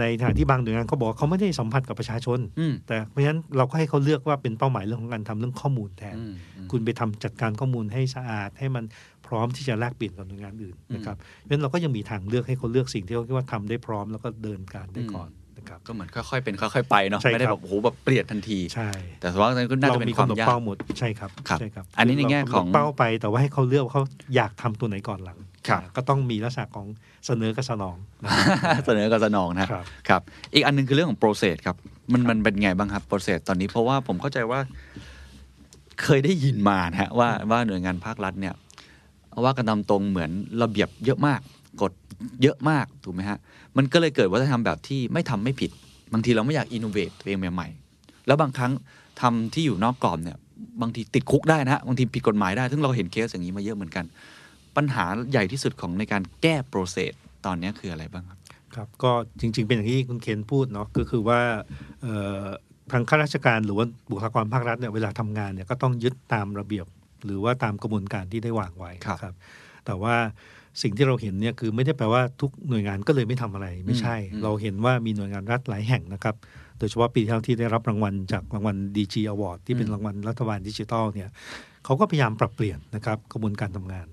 [0.00, 8.84] ในขณะที่บางหน่วยงานเขาบอกว่าเขาไม่ได้สัมผัสกับประชาชนอืมแต่เพราะฉะนั้นเราก็ให้เขาเลือกว่าเป็นเป้าหมายเรื่องของการทำเรื่องข้อมูลแทนอืมอืมคุณไปทำจัดการข้อมูลให้สะอาด ให้มัน
[9.26, 18.90] พร้อมที่จะแลกเปลี่ยนกับหน่วยงานอื่นนะครับเพราะฉะนั้นเราก็ยังมีทางเลือกให้เขาเลือกสิ่งที่เขาคิดว่าทำได้พร้อมแล้วก็เดินการได้ก่อน นะครับครับก็เหมือนค่อยๆเป็นค่อยๆไปเนาะใช่ครับไม่ได้แบบโอ้โหแบบเปลี่ยนทันทีใช่
[19.20, 24.02] แต่ว่านั้นก็น่าจะเป็นความยากมีกำหดยากเป้าหมดใช่ครับครับใช่ครับอันนี้ในแง่ของเรากำหนดเป้าไปแต่ว่าให้เขาเลือกว่าเขา
[24.36, 25.38] อยากทำตัวไหนก่อนหลัง
[25.68, 26.86] ครับก็ต้องมีลักษณะของ
[27.26, 28.30] เสนอกับสนองนะ
[28.86, 30.22] เสนอกับสนองนะครับครับ
[30.54, 31.76] อีกอันหนึ่งคือเรื่องของ process ครับ
[32.12, 34.60] มันมันเป็นไงบ้างครับ process ตอนนี้เพราะว่าผมเข้าใจว่า
[36.02, 38.54] เคยได้ยินมานะฮะว่าว่าหน่วยงานภาครัฐเนี่ย
[39.44, 40.30] ว่ากันตามตรงเหมือน
[40.62, 41.63] ระเบียบเยอะมากกฎ
[42.42, 43.38] เยอะมากถูกไหมฮะ
[43.76, 45.70] มันก็เลยเกิดวัฒนธรรมแบบที่ไม่ทำไม่ผิด
[46.12, 48.72] บางทีเราไม่อยาก innovate ตัวเองใหม่ๆ แล้วบางครั้ง
[49.20, 50.38] ทำที่อยู่นอกกรอบเนี่ย
[50.82, 54.04] บางทีติดคุกได้นะฮะ บางทีผิดกฎหมายได้ ซึ่งเราเห็นเคสอย่างนี้มาเยอะเหมือนกัน
[54.76, 57.12] ปัญหาใหญ่ที่สุดของในการแก้ process
[57.46, 58.38] ตอนนี้คืออะไรบ้างครับ
[58.74, 61.40] ครับ ก็จริง ๆ เป็นอย่างที่คุณเคนพูดเนาะ ก็คือว่า
[62.02, 62.42] เอ่อ
[62.92, 66.86] ทางข้าราชการหรือว่าบุคลากรภาครัฐเนี่ยเวลาทำงานเนี่ยก็ต้องยึดตามระเบียบ
[67.24, 69.34] หรือว่าตามกระบวนการที่ได้วางไว้ครับนะครับ
[69.86, 70.14] แต่ว่า
[70.82, 76.34] สิ่งที่เราเห็นเนี่ยคือไม่ได้แปลว่าทุกหน่วยงานก็เลยไม่ทำอะไร ไม่ใช่อืมเราเห็นว่ามีหน่วยงานรัฐหลายแห่งนะครับ
[76.78, 81.28] โดยเฉพาะปีที่แล้วที่ได้รับรางวัลจากรางวัล DG Award ที่เป็นรางวัลรัฐบาลดิจิทัลเนี่ย
[81.84, 84.06] เขาก็พยายามปรับเปลี่ยนนะครับกระบวนการทำงาน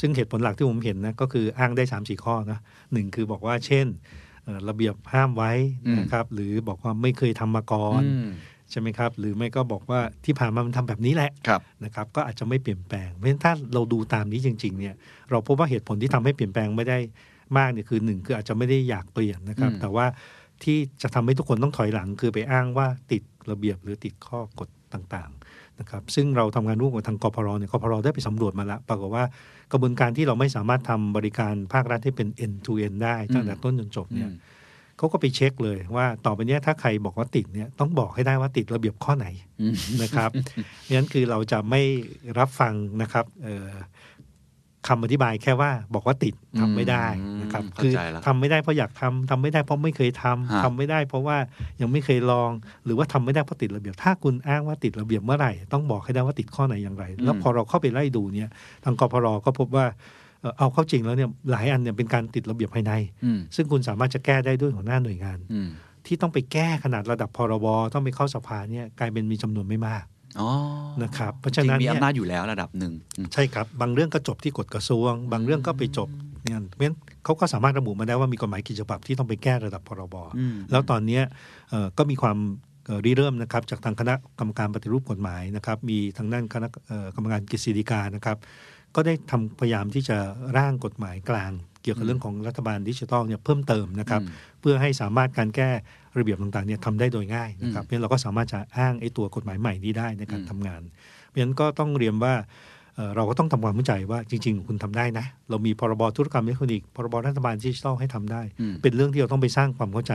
[0.00, 2.58] ซึ่งเหตุผลหลักที่ผมเห็นนะก็คืออ้างได้3ามสี่ข้อนะ
[2.92, 3.86] หนึ่งคือบอกว่าเช่น
[4.44, 5.52] เอ่อระเบียบห้ามไว้
[5.86, 8.28] อืมนะครับหรือบอกว่าไม่เคยทำมาก่อนอืม
[8.70, 14.94] ใช่ไหมครับ หรือไม่ก็บอกว่าที่ผ่านมามันทำแบบนี้แหละครับนะครับ ก็อาจจะไม่เปลี่ยนแปลง เพราะฉะนั้นถ้าเราดูตามนี้จริง ๆ เนี่ย
[15.30, 16.98] เราพบว่าเหตุผลที่ทำให้เปลี่ยนแปลงไม่ได้
[17.58, 20.06] มากเนี่ยคือหนึ่งคืออาจจะไม่ได้อยากเปลี่ยนนะครับอืมแต่ว่า
[20.62, 29.24] ที่จะทำให้ทุกคนต้องถอยหลัง คือไปอ้างว่าติดระเบียบหรือติดข้อกฎต่างๆนะครับซึ่งเราทำงานร่วมกับทางกพรเนี่ยกพรได้ไปสำรวจมาแล้วปรากฏว่า
[29.72, 34.30] กระบวนการที่เราไม่สามารถทำบริการภาครัฐให้เป็น end to end ได้ตั้งแต่ต้นจนจบเนี่ย
[35.00, 39.26] เขาก็ไปเช็คเลยว่าต่อไปเนี้ยถ้าใครบอกว่าติดเนี่ยต้องบอกให้ได้ว่าติดระเบียบข้อไหน
[39.60, 40.30] อืมนะครับ
[40.94, 41.82] งั้นคือเราจะไม่
[42.38, 43.70] รับฟังนะครับเอ่อ
[44.88, 47.06] คำอธิบายแค่ว่าบอกว่าติดทำไม่ได้
[47.42, 51.36] นะครับอืมเข้าคือใจแล้วทำไม่ได้เพราะอยากทำทำไม่ได้เพราะไม่เคยทำฮะทำไม่ได้เพราะว่า
[51.80, 52.50] ยังไม่เคยลอง
[52.84, 58.50] หรือว่าทำไม่ได้เพราะติดระเบียบ ถ้าคุณอ้างว่าติดระเบียบเมื่อไหร่ ต้องบอกให้ได้ว่าติดข้อไหนอย่างไร แล้วพอเราเข้าไปไล่ดูเนี่ย
[58.84, 59.86] ทางกพรก็พบว่า
[60.40, 62.92] เอ่อเอาเข้าจริงแล้วเนี่ยหลายอันเนี่ยเป็นการติดระเบียบภายใน
[63.24, 65.68] อืมซึ่งคุณสามารถจะแก้ได้ด้วยหัวหน้าหน่วยงานอืม
[66.06, 70.04] ที่ต้องไปแก้ขนาดระดับพรบต้องไปเข้าสภาเนี่ยกลายเป็นมีจำนวนไม่มาก
[70.40, 70.48] อ๋อ
[71.02, 76.08] นะครับเพราะฉะนั้นจงมีเนี่ยอำนาจอยู่แล้วระดับหนึ่งอืมใช่ครับ บางเรื่องก็จบที่กฎกระทรวง บางเรื่องก็ไปจบ
[76.44, 81.22] เนี่ยเพราะฉะนั้นเขาก็สามารถระบุมาได้ว่ามีกฎหมายกี่ฉบับที่ต้องไปแก้ระดับพรบอืมแล้วตอนเนี้ย
[81.70, 82.36] เอ่อก็มีความ
[82.86, 88.36] เอ่อริเริ่มนะครับจากทางคณะกรรมการปฏิรูปกฎหมายนะครับ มีทางด้านคณะเอ่อกรรมการกฤษฎีกานะครับ
[88.94, 90.16] ก็ได้ทำพยายามที่จะ
[90.56, 95.70] ร่างกฎหมายกลาง เกี่ยวกับเรื่องของรัฐบาลดิจิทัลเนี่ยเพิ่มเติมนะครับอืมเพื่อให้สามารถการแก้
[96.18, 100.82] ระเบียบต่างๆเนี่ยทำได้โดยง่ายนะครับอืมเพราะฉะนั้นเราก็สามารถจะอ้างไอ้ตัวกฎหมายใหม่นี้ได้ในการอืมทำงาน
[101.26, 102.34] เพราะฉะนั้นก็ต้องเรียนว่า
[102.96, 110.14] เอ่อเราก็ต้องทำความเข้าใจว่าจริง ๆ คุณทำได้นะ เรามีพรบธุรกรรมอิเล็กทรอนิกส์พรบรัฐบาลดิจิทัลให้ทำได้อืมเป็นเรื่องที่เราต้องไปสร้างความเข้าใจ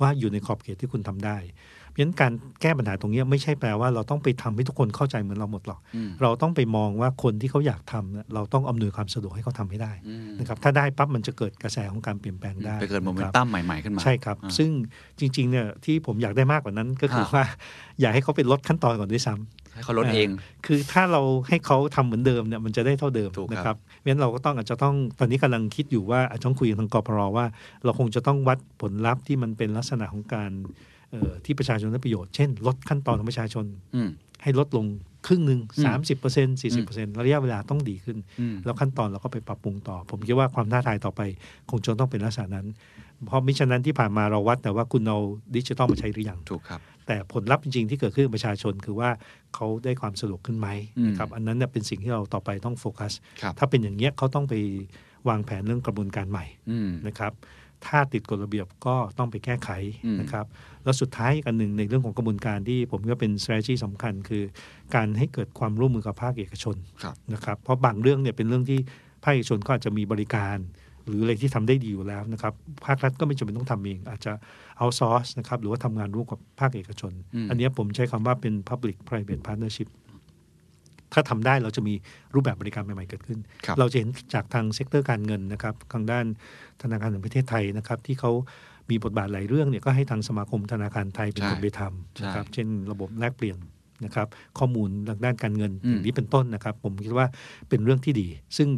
[0.00, 1.36] ว่าอยู่ในขอบเขตที่คุณทำได้
[1.75, 2.32] เพ ราะฉะนั้นการ
[2.62, 14.70] แก้ปัญหาตรงเนี้ยไม่ใช่แปลว่าเราต้องไปทำให้ทุกคนเข้าใจเหมือนเราหมดหรอกอืมเราต้องไปมองว่าคนที่เขาอยากทำเนี่ยเราต้องอำนวยความสะดวกให้เขาทำให้ได้อืมนะครับถ้าได้ปั๊บมันจะเกิดกระแสของการเปลี่ยนแปลงได้ไปเกิดโมเมนนะครับใหม่ๆขึ้นมาใช่ครับอ่าซึ่ง
[15.18, 17.44] จริงๆเนี่ยที่ผมอยากได้มากกว่านั้นก็คือฮะว่า
[18.00, 20.28] อยากให้เขาเป็นลดขั้นตอนก่อนด้วยซ้ำให้เขาลดเอง
[20.66, 27.46] คือถ้าเราให้เขาทำเหมือนเดิมเนี่ยมันจะได้เท่าเดิมถูกครับนะครับเพราะฉะนั้นเราก็ต้องอาจจะต้องตอนนี้กำลังคิดอยู่ว่าอาจจะต้องคุยกับทางกพรว่า
[27.84, 30.74] เราคงจะต้องวัดผลลัพธ์ที่มันเป็นลักษณะของการเอ่อ
[31.44, 34.10] ที่ประชาชนได้ประโยชน์ เช่น ลดขั้นตอนของประชาชนอืม
[34.42, 34.86] ให้ลดลง
[35.26, 41.20] ครึ่งหนึ่งอืมสามสิบเปอร์เซ็นต์สี่สิบเปอร์เซ็นต์ระยะเวลาต้องดีขึ้นอืมแล้วขั้นตอนเราก็ไปปรับปรุงต่อ ผมคิดว่าความท้าทายต่อไป
[41.70, 42.66] คงจะต้องเป็นลักษณะนั้น
[43.26, 45.18] เพราะมิฉะนั้นที่ผ่านมาเราวัดแต่ว่าคุณเอา
[45.56, 49.10] ดิจิทัลมาใช้หรือยังถูกครับ แต่ผลลัพธ์จริงๆที่เกิดขึ้นกับประชาชนคือว่า
[49.54, 54.54] เขาได้ความสะดวกขึ้นไหมอืมนะครับอันนั้นเนี่ยเป็นสิ่งที่เราต่อไปต้องโฟกัสครับถ้าเป็นอย่างเงี้ยเขาต้องไป
[55.28, 57.32] วางแผนเรื่องกระบวนการใหม่อืมนะครับ
[57.86, 59.70] ถ้าติดกฎระเบียบก็ต้องไปแก้ไข
[60.06, 60.46] อืมนะครับ
[60.84, 64.42] แล้วสุดท้ายอีกอันหนึ่งในเรื่องของกระบวนการที่ผมว่าเป็น strategy สำคัญคือ
[64.94, 68.78] การให้เกิดความร่วมมือกับภาคเอกชนครับนะครับเพราะบางเรื่องเนี่ยเป็นเรื่องที่
[69.24, 70.58] ภาคเอกชนก็อาจจะมีบริการ
[71.06, 72.54] หรืออะไรที่ทำได้ดีอยู่แล้วนะครับ
[72.86, 74.32] ภาครัฐก็ไม่จำเป็นต้องทำเอง อาจจะ
[74.78, 79.88] outsource นะครับหรือว่าทำงานร่วมกับภาคเอกชนอืมอันเนี้ยผมใช้คำว่าเป็น public private partnership
[81.12, 81.94] ถ้าทำได้เราจะมี
[82.34, 86.24] รูปแบบบริการใหม่ๆเกิดขึ้นครับเราจะเห็นจากทาง sector การเงินนะครับทางด้าน
[86.82, 88.32] ธนาคารแห่งประเทศไทยนะครับ ที่เขา
[88.90, 93.58] มีบทบาทหลายเรื่องเนี่ยก็ให้ทางสมาคมธนาคารไทยเป็นใช่คนไปทำนะครับใช่เช่นระบบแลกเปลี่ยน
[94.04, 97.26] นะครับข้อมูลทางด้านการเงินอืมอย่างนี้เป็นต้นนะครับ ผมคิดว่า
[97.68, 98.68] เป็นเรื่องที่ดี ซึ่ง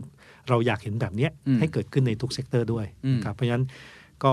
[0.48, 3.64] เราอยากเห็นแบบเนี้ยอืมให้เกิดขึ้นในทุก sector ด้วยอืมนะครับเพราะฉะนั้น
[4.24, 4.32] ก็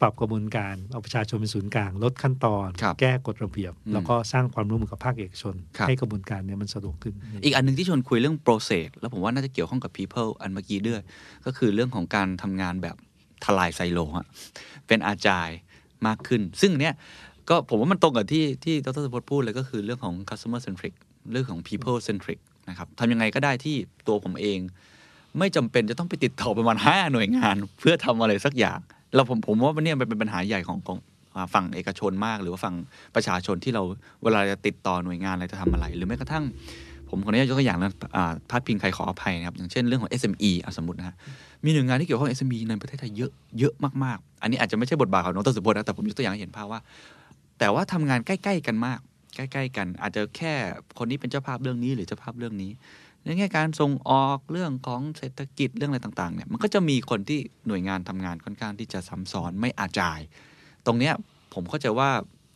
[0.00, 7.14] ปรับกระบวนการเอาประชาชนเป็นศูนย์กลางลดขั้นตอนครับแก้กฎระเบียบอืมแล้วก็สร้างความร่วมมือกับภาคเอกชนครับให้กระบวนการเนี่ยมันสะดวกขึ้น
[7.44, 11.02] อีกอันหนึ่งที่ชวนคุยเรื่อง process แล้วผมว่าน่าจะเกี่ยวข้องกับ people อันเมื่อกี้ด้วย
[11.46, 12.96] ก็คือเรื่องของการทำงานแบบ
[13.44, 14.26] ทลายไซโลฮะ
[14.86, 15.48] เป็นอาจารย์
[16.06, 16.94] มากขึ้น ซึ่งเนี้ย
[17.48, 20.94] ก็ผมว่ามันตรงกับที่ที่ดรสุพจน์พูดเลยก็คือเรื่องของ customer centric
[21.32, 24.58] เรื่องของ people centric นะครับทำยังไงก็ได้ที่ตัวผมเอง
[25.38, 28.78] ไม่จำเป็นจะต้องไปติดต่อประมาณห้าหน่วยงาน เพื่อทำอะไรสักอย่าง
[29.14, 30.98] เราผมผมว่าเนี่ยมันเป็นปัญหาใหญ่ของของ
[31.54, 32.74] ฝั่งเอกชนมาก หรือว่าฝั่ง
[33.14, 33.82] ประชาชนที่เรา
[34.22, 36.44] เวลาจะติดต่อหน่วยงานอะไรจะทำอะไร หรือแม้กระทั่ง
[37.10, 41.14] ผมขออนุญาตยกตัวอย่างนะอ่าพาดพิงใครขออภัยนะครับ อย่างเช่นเรื่องของ SME อสมมตินะฮะ
[41.64, 46.80] มีหน่วยงานที่เกี่ยวข้อง SME ในประเทศไทยเยอะเยอะมากๆ อันนี้อาจจะไม่ใช่บทบาทของน้องตสุพจน์นะแต่ผมยกตัวอย่างให้เห็นภาพว่า
[47.58, 48.98] แต่ว่าทำงานใกล้ ๆ กันมาก
[49.36, 50.52] ใกล้ ๆ กัน อาจจะแค่
[50.98, 52.70] คนนี้เป็นเจ้าภาพเรื่องนี้ หรือเจ้าภาพเรื่องนี้
[53.24, 60.20] ในแง่การส่งออกเรื่องของเศรษฐกิจเรื่องอะไรต่างๆเนี่ยมันก็จะมีคนที่หน่วยงานทำงานค่อนข้างที่จะซ้ำซ้อนไม่อาจาย
[60.86, 61.14] ตรงเนี้ย
[61.54, 62.08] ผมเข้าใจว่า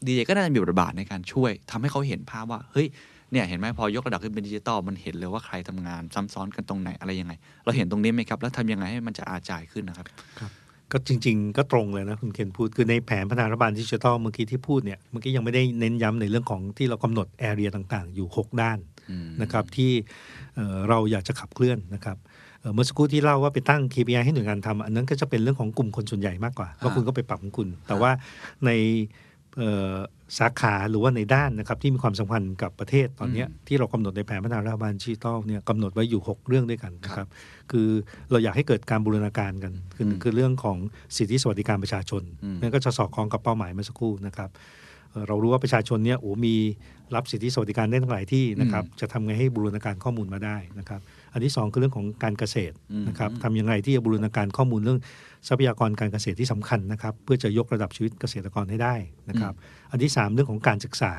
[0.07, 2.87] ดีเจก็น่าจะมีบทบาทในการช่วยทำให้เขาเห็นภาพว่าเฮ้ย
[3.33, 7.33] เนี่ยเห็นไหมพอยกระดับขึ้นเป็นดิจิตอลมันเห็นเลยว่าใครทำงานซ้ำซ้อนกันตรงไหนอะไรยังไง
[7.65, 10.07] เราเห็นตรงนี้ไหมครับ แล้วทำยังไงให้มันจะอาจายขึ้นนะครับ
[10.41, 10.51] ครับ
[10.93, 18.79] ก็จริง ๆ ก็ตรงเลยนะคุณเคนพูดคือในแผนพัฒนารัฐบาลดิจิทัลเมื่อกี้ที่พูดเนี่ยเมื่อกี้ยังไม่ได้เน้นย้ำในเรื่องของที่เรากำหนดแอเรียต่างๆ อยู่ 6 ด้าน
[19.43, 19.93] นะครับที่
[20.55, 22.17] เอ่อเราอยากจะขับเคลื่อนนะครับ
[22.61, 28.11] เอ่อเมื่อสักครู่ที่เล่าว่าไปตั้ง KPI ให้หน่วยงานทำอันนั้นก็จะเป็นเรื่องของกลุ่มคนส่วนใหญ่มากกว่าว่าคุณก็ไปปรับของคุณ แต่ว่า
[28.67, 28.71] ใน
[29.59, 29.95] เอ่อ
[30.39, 37.27] สาขาหรือว่าในด้านนะครับที่มีความสัมพันธ์กับประเทศตอนเนี้ยที่เรากำหนดในแผนพัฒนารัฐบาลดิจิทัลเนี่ยกำหนดไว้อยู่ 6 เรื่องด้วยกันนะครับ
[37.71, 37.89] คือ
[38.31, 40.77] เราอยากให้เกิดการบูรณาการกันคืออืมคือเรื่องของ
[41.17, 44.51] สิทธิสวัสดิการประชาชนอืมนั่นก็จะสอดคล้องกับเป้าหมายเมื่อสักครู่นะครับ
[45.11, 46.57] เอ่อเรารู้ว่าประชาชนเนี่ยโอ้มี
[47.15, 51.01] รับสิทธิสวัสดิการได้ทั้งหลายที่นะครับจะทำไงให้บูรณาการข้อมูลมาได้นะครับ
[51.33, 55.01] อันที่สองคือเรื่องของการเกษตรอืมนะครับทำยังไงที่จะบูรณาการข้อมูลเรื่อง
[55.49, 58.95] ทรัพยากรการเกษตรที่สำคัญนะครับ เพื่อจะยกระดับชีวิตเกษตรกรให้ได้
[59.29, 59.55] นะครับ
[59.91, 61.13] อันที่สามเรื่องของการศึกษา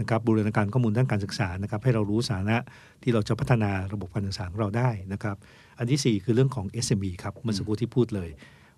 [0.00, 2.58] นะครับบูรณาการข้อมูลด้านการศึกษานะครับ ให้เรารู้สาระ
[3.02, 5.36] ที่เราจะพัฒนาระบบการศึกษาของเราได้นะครับ
[5.78, 8.30] อันที่สี่คือเรื่องของ SME ครับเมื่อสักครู่ที่พูดเลย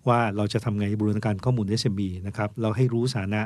[0.07, 3.43] ว่าเราจะทำไงบูรณาการข้อมูล SME นะครับเราให้รู้สาระ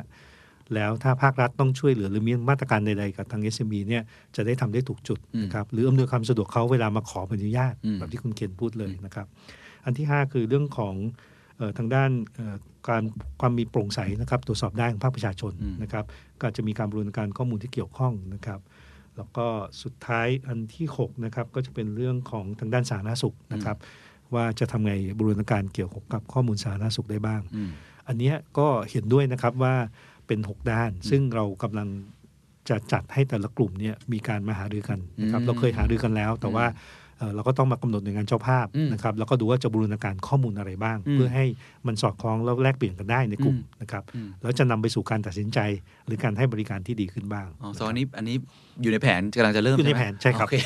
[0.74, 4.02] แล้วถ้าภาครัฐต้องช่วยเหลือหรือมีมาตรการใดๆกับทาง SME เนี่ย
[4.36, 9.26] จะได้ทำได้ถูกจุดนะครับหรืออำนวยความสะดวกเขาเวลามาขอใบอนุญาตอืมแบบที่คุณเคนพูดเลยนะครับ
[9.84, 10.94] อันที่ 5 คือเรื่องของ
[11.56, 12.56] เออทางด้านเอ่อ
[12.88, 13.02] การ
[13.40, 16.04] ความมีโปร่งใสนะครับตรวจสอบได้ของภาคประชาชนอืมนะครับ
[16.40, 18.60] ก็จะมีการบรูรณาการข้อมูลที่เกี่ยวข้องนะครับ
[19.16, 19.46] แล้วก็
[19.82, 23.76] สุดท้ายอันที่6นะครับก็จะเป็นเรื่องของทางด้านสาธารณสุขนะครับ
[24.34, 27.70] ว่าจะทำไงบรูรณาการเกี่ยวกับข้อมูลสาธารณสุขได้บ้างอืม
[28.08, 29.74] อันเนี้ยก็เห็นด้วยนะครับว่า
[30.26, 31.88] เป็น 6 ด้าน ซึ่งเรากำลัง
[32.68, 36.66] จะจัดให้แต่ละกลุ่มเนี่ยมีการมาหารือกันนะครับอืมเราเคยหารือกันแล้ว แต่ว่า
[37.18, 41.44] เอ่อเราก็ต้องมากำหนดหน่วยงานเจ้าภาพอืมนะครับแล้วก็ดูว่าจะบูรณาการข้อมูลอะไรบ้างอืมเพื่อให้
[41.86, 45.58] มันสอดคล้องแล้วแลกเปลี่ยนกันได้ในกลุ่มอืมนะครับอืมแล้วจะนำไปสู่การตัดสินใจ
[46.06, 48.36] หรือการให้บริการที่ดีขึ้นบ้างอ๋อนะสองครับอันนี้อันนี้
[48.82, 50.56] อยู่ในแผนกำลังจะเริ่มอยู่ในช่ไหมแผนใช่ครับโอเค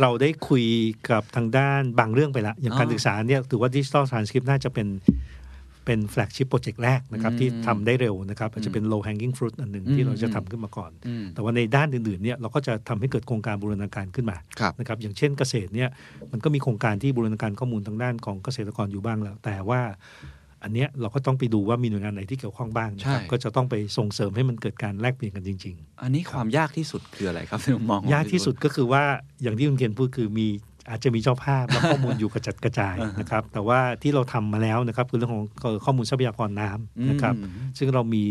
[0.00, 0.64] เราได้คุย
[1.10, 4.86] กับทางด้านบางเรื่องไปแล้วอย่างอ๋อการศึกษาเนี่ยถือว่าดิจิทัลทรานสคริปน่าจะเป็น
[5.84, 15.88] เป็นแฟลกชิพโปรเจกต์แรกนะครับอืมที่ทำได้เร็วนะครับอาจจะเป็น low hanging fruit อันหนึ่งอืมที่เราจะทำขึ้นมาก่อนอืมแต่ว่าในด้านอื่นๆเนี่ยเราก็จะทำให้เกิดโครงการบูรณาการขึ้นมาครับนะครับอย่างเช่นเกษตรเนี่ย
[16.32, 19.80] มันก็มีโครงการที่บูรณาการข้อมูลทางด้านของเกษตรกรอยู่บ้างแล้ว แต่ว่า
[20.64, 29.02] อันเนี้ยเราก็ต้องไปดูว่ามีหน่วยงานไหนที่เกี่ยวข้องบ้างนะครับใช่ก็จะต้องไปส่งเสริมให้มันเกิดการแลกเปลี่ยนกันจริง ๆ อันนี้ความยากที่สุดคืออะไรครับในมุมมองของยากที่สุดก็คือว่า
[29.42, 30.46] อย่างที่คุณเคนพูดคือมี
[30.90, 35.44] อาจจะมีเจ้าภาพและข้อมูลอยู่กระจัดกระจายนะครับ แต่ว่าที่เราทำมาแล้วนะครับคือเรื่องของ
[35.84, 38.24] ข้อมูลทรัพยากรน้ำนะครับอืมซึ่งเรามี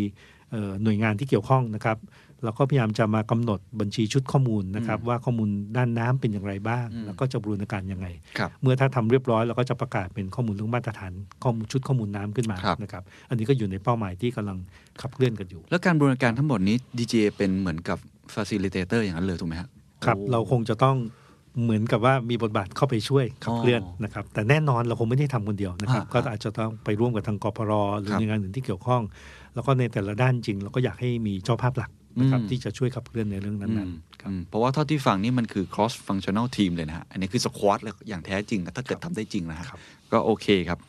[0.52, 2.00] เอ่อหน่วยงานที่เกี่ยวข้องนะครับ
[2.44, 8.08] เราก็พยายามจะมากำหนดบัญชีชุดข้อมูลนะครับ ว่าข้อมูลด้านน้ำเป็นอย่างไรบ้างอืมแล้วก็จะบรูรณาการยังไง
[8.38, 11.12] ครับเมื่อถ้าทำเรียบร้อยเราก็จะประกาศเป็นข้อมูลเรื่องมาตรฐาน
[11.44, 14.58] ข้อมูลชุดข้อมูลน้ำขึ้นมาครับนะครับอันนี้ก็อยู่ในเป้าหมายที่กำลัง
[15.02, 17.98] ขับเคลื่อนกันอยู่ แล้วการบริการทั้งหมดนี้ดีเจเป็นเหมือนกับ
[18.34, 19.70] facilitator อย่างนั้นเลยถูกไหมครับ
[20.06, 20.98] ครับโอ้เราคงจะต้อง
[21.64, 29.02] เหมือนกับว่ามีบทบาทเข้าไปช่วยขับเคลื่อนอ๋อนะครับ แต่แน่นอนเราคงไม่ได้ทำคนเดียวนะครับอ่าก็อาจจะต้องไปร่วมกับทางกพรหรือครับหน่วยงานอื่นที่เกี่ยวข้อง
[29.56, 39.80] แล้วก็ในแต่ละด้านจริงเราก็อยากให้มีเจ้าภาพหลักนะครับอืมที่จะช่วยขับเคลื่อนในเรื่องอืนั้นมๆครับอืมเพราะว่าเท่าที่ฟังนี่มันคือ cross functional team เลยนะฮะ อันนี้คือสควอตเลยอย่างแท้จริงนะถ้าเกิดทำได้จริงนะฮะครับ
[40.12, 40.80] ก็โอเคครับ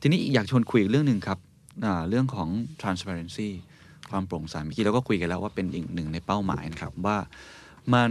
[0.00, 1.38] ทีนี้อยากชวนคุยอีกเรื่องหนึ่งครับ
[1.84, 2.48] อ่าเรื่องของ
[2.82, 3.48] transparency
[4.10, 7.16] ความโปร่งใสเมื่อกี้เราก็คุยกันแล้วว่าเป็นอีกหนึ่งในเป้าหมายนะครับว่า
[7.94, 8.10] มัน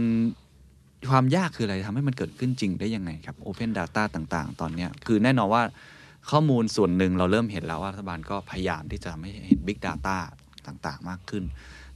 [1.10, 5.62] ความยากคืออะไรทำให้มันเกิดขึ้นจริงได้ยังไงครับ Open Data ต่างๆ ตอนเนี้ยคือแน่นอนว่า
[6.30, 10.16] ข้อมูลส่วนหนึ่งเราเริ่มเห็นแล้วว่ารัฐบาลก็พยายามที่จะทำให้เห็น Big Data
[10.66, 11.44] ต่างๆ มากขึ้น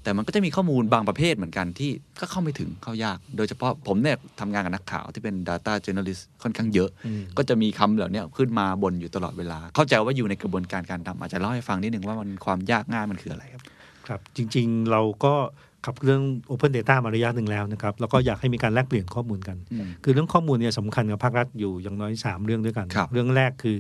[0.03, 1.91] แต่มันก็จะมีข้อมูลบางประเภทเหมือนกันที่
[2.21, 13.63] ก็เข้าไม่ถึงเข้ายาก โดยเฉพาะผมเนี่ยทำงานกับนักข่าวที่เป็น Data Journalist ค่อนข้างเยอะอืมก็จะมีคำเหล่านี้ขึ้นมาบนอยู่ตลอดเวลา เข้าใจว่าอยู่ในกระบวนการการทำอาจจะเล่าให้ฟังนิดหนึ่งว่ามันความยากง่ายมันคืออะไรครับ
[14.07, 15.35] ครับจริงๆเราก็
[15.87, 23.77] ขับเรื่อง Open Data มาระยะหนึ่งแล้วนะครับ แล้วก็อยากให้มีการแลกเปลี่ยนข้อมูลกันอืมคือเรื่องข้อมูลเนี่ยสำคัญกับภาครัฐอยู่อย่างน้อย 3 เรื่องด้วยกันครับเรื่องแรกคือ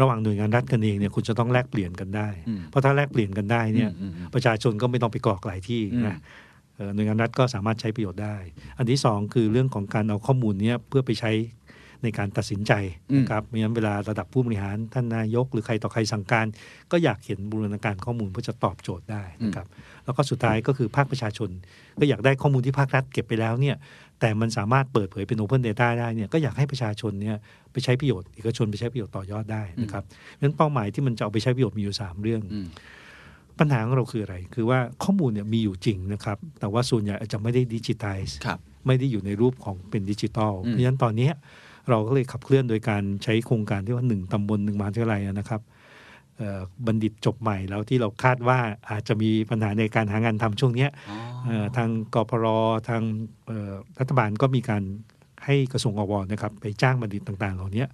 [0.00, 6.16] ระหว่างหน่วยงานรัฐกันเองเนี่ยคุณจะต้องแลกเปลี่ยนกันได้อืมเพราะถ้าแลกเปลี่ยนกันได้เนี่ยอืมอืมประชาชนก็ไม่ต้องไปกรอกหลายที่อืมนะ
[6.76, 8.36] เอ่อหน่วยงานรัฐก็สามารถใช้ประโยชน์ได้
[8.78, 11.32] อันที่สองคือเรื่องของการเอาข้อมูลเนี้ยเพื่อไปใช้
[12.02, 12.72] ในการตัดสินใจ
[13.18, 16.46] นะครับไม่งั้นเวลาระดับผู้บริหารท่านนายก หรือใครต่อใครสั่งการ
[16.92, 19.66] ก็อยากเห็นบูรณาการข้อมูลเพื่อจะตอบโจทย์ได้นะครับ
[20.04, 21.50] แล้วก็สุดท้ายก็คือภาคประชาชน
[22.00, 23.76] ก็อยากได้ข้อมูลที่ภาครัฐเก็บไปแล้วเนี่ย
[24.20, 27.36] แต่มันสามารถเปิดเผยเป็น Open Data ได้เนี่ยก็อยากให้ประชาชนเนี่ย
[27.72, 32.68] ไปใช้ประโยชน์เอกชนไปใช้ประโยชน์ต่อยอดได้นะครับเพราะฉะนั้นเป้าหมายที่มันจะเอาไปใช้ประโยชน์มีอยู่สามเรื่องอืม
[33.58, 41.32] ปัญหาของเราคืออะไร คือว่าข้อมูลเนี่ยมีอยู่จริงนะครับ แต่ว่าส่วนใหญ่อาจจะไม่ได้ดิจิทัลครับไม่ได้อยู่ในรูปของเป็นดิจิตอลอืมเพราะฉะนั้นตอนเนี้ย
[41.90, 45.60] เราก็เลยขับเคลื่อนโดยการใช้โครงการที่ว่าหนึ่งตำบลหนึ่งมหาวิทยาลัยนะครับ
[46.36, 48.58] เอ่อบัณฑิตจบใหม่แล้วที่เราคาดว่า
[48.90, 51.16] อาจจะมีปัญหาในการหางานทำช่วงเนี้ยอ๋อ
[51.46, 52.46] เอ่อทางกพร
[52.88, 53.02] ทาง
[53.46, 54.82] เอ่อรัฐบาลก็มีการ
[55.44, 57.84] ให้กระทรวงอวนะครับไปจ้างบัณฑิตต่างๆ เหล่านี้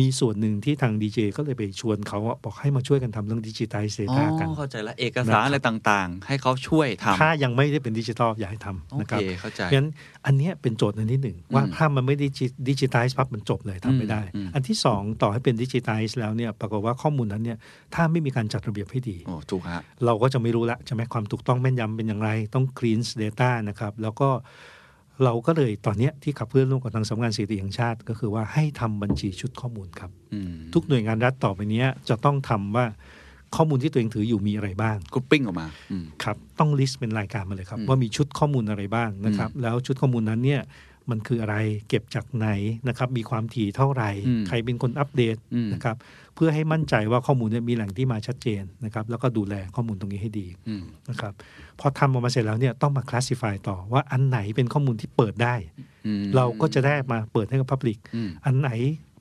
[0.00, 9.90] มีส่วนหนึ่งที่ทางดีเจก็เลยไปชวนเขาอะบอกให้มาช่วยกันทำเรื่องดิจิทัลเซอ๋อตากันเข้าใจแล้วเอกสารอะไรต่างๆ ให้เขาช่วยทำถ้ายังไม่ได้เป็นดิจิทัลอย่าให้ทำโอนะคเรัคเข้าใจเพราะฉะนั้น
[10.26, 12.26] อันเนี้ยเป็นโจทย์อันที่หนึ่งว่าอืมถ้ามันไม่ได้
[12.68, 17.58] ดิจิทัลปั๊บมันจบเลยทำไม่ได้อืมอันที่สองต่อให้เป็นดิจิทัลแล้วเนี่ยปรากฏว่าข้อมูลนั้นเนี่ย
[17.94, 24.28] ถ้าไม่มีการจัดระเบียบให้ดีโอ้ถูกฮะเราก็จะไม่รู้ละใช่ไหมความถูกต้องแม่นยำเป็นอย่างไร ต้อง clean data นะครับแล้วก็
[25.24, 32.86] เราก็เลยตอนเนี้ยที่ขับเคลื่อนร่วมกับทางสำนักงานสถิติแห่งชาติ ก็คือว่าให้ทำบัญชีชุดข้อมูลครับอืมทุกหน่วยงานรัฐต่อไปเนี้ยจะต้องทำว่า
[33.56, 40.62] ข้อมูลที่ตัวเองถืออยู่มีอะไรบ้างกรุ๊ปปิ้งออกมาอืมครับต้อง list เป็นรายการมาเลยครับอืมว่ามีชุดข้อมูลอะไรบ้างนะครับ แล้วชุดข้อมูลนั้นเนี่ย
[41.10, 41.56] มันคืออะไร
[41.88, 42.48] เก็บจากไหน
[42.88, 45.96] นะครับ มีความถี่เท่าไหร่อืมใครเป็นคนอัปเดตอืมนะครับ
[46.34, 51.32] เพื่อให้มั่นใจว่าข้อมูลเนี่ยมีแหล่งที่มาชัดเจนนะครับ แล้วก็ดูแลข้อมูลตรงนี้ให้ดีอืมนะครับ
[51.80, 55.54] พอทำออกมาเสร็จแล้วเนี่ยต้องมา classify ต่อว่าอันไหนเป็นข้อมูลที่เปิดได้
[56.06, 58.70] อืมเราก็จะได้มาเปิดให้กับ Public อืมอันไหน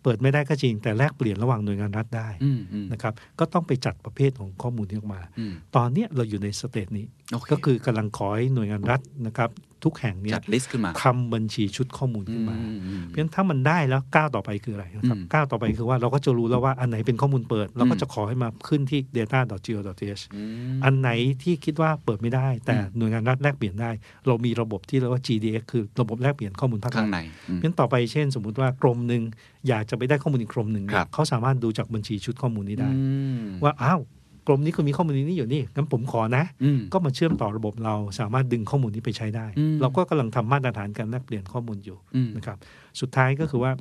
[0.04, 9.50] เปิดไม่ได้ก็จริง แต่แลกเปลี่ยนระหว่างหน่วยงานรัฐได้อืมอืมนะครับก็ต้องไปจัดประเภทของข้อมูลนี้ออกมาอืมตอนเนี้ยเราอยู่ใน stage นี้โอเคก็คือกำลังขอให้หน่วยงานรัฐนะครับ
[9.84, 20.42] ทุกแห่งเนี่ยจัด list ขึ้นมาทำบัญชีชุดข้อมูลขึ้นมาอือืมเพราะฉะนั้นถ้ามันได้แล้วก้าวต่อไปคืออะไรนะครับอืมก้าวต่อไปคือว่าเราก็จะรู้แล้วว่าอันไหนเป็นข้อมูลเปิด เราก็จะขอให้มาขึ้นที่ data.go.th อื
[20.78, 21.10] มอันไหน
[21.44, 23.92] ที่คิดว่าเปิดไม่ได้ แต่อืมหน่วยงานรัฐแลกเปลี่ยนได้
[24.28, 27.20] เรามีระบบที่เรียกว่า GDX คือระบบแลกเปลี่ยนข้อมูลภาครัข้าฐงใน
[27.50, 29.22] อืมเพราะฉะนั้นต่อไปเช่น สมมุติว่ากรมหนึ่ง
[29.68, 33.00] อยากจะไปได้ข้อมูลอีกกรมหนึ่งเนี่ครัยบเขาสามารถดูจากบัญชีชุดข้อมูลนี้ได้อื
[33.42, 34.02] มว่าอ้าว
[34.48, 42.58] กรมนี้คุณมีข้อมูลนี้อยู่นี่งั้นผมขอนะอืมก็มาเชื่อมต่อระบบเราสามารถดึงข้อมูลนี้ไปใช้ได้อืมเราก็กำลังทำมาตรฐานการแลกเปลี่ยนข้อมูลอยู่อืมนะครับ
[43.02, 43.72] สุดท้ายก็คือว่า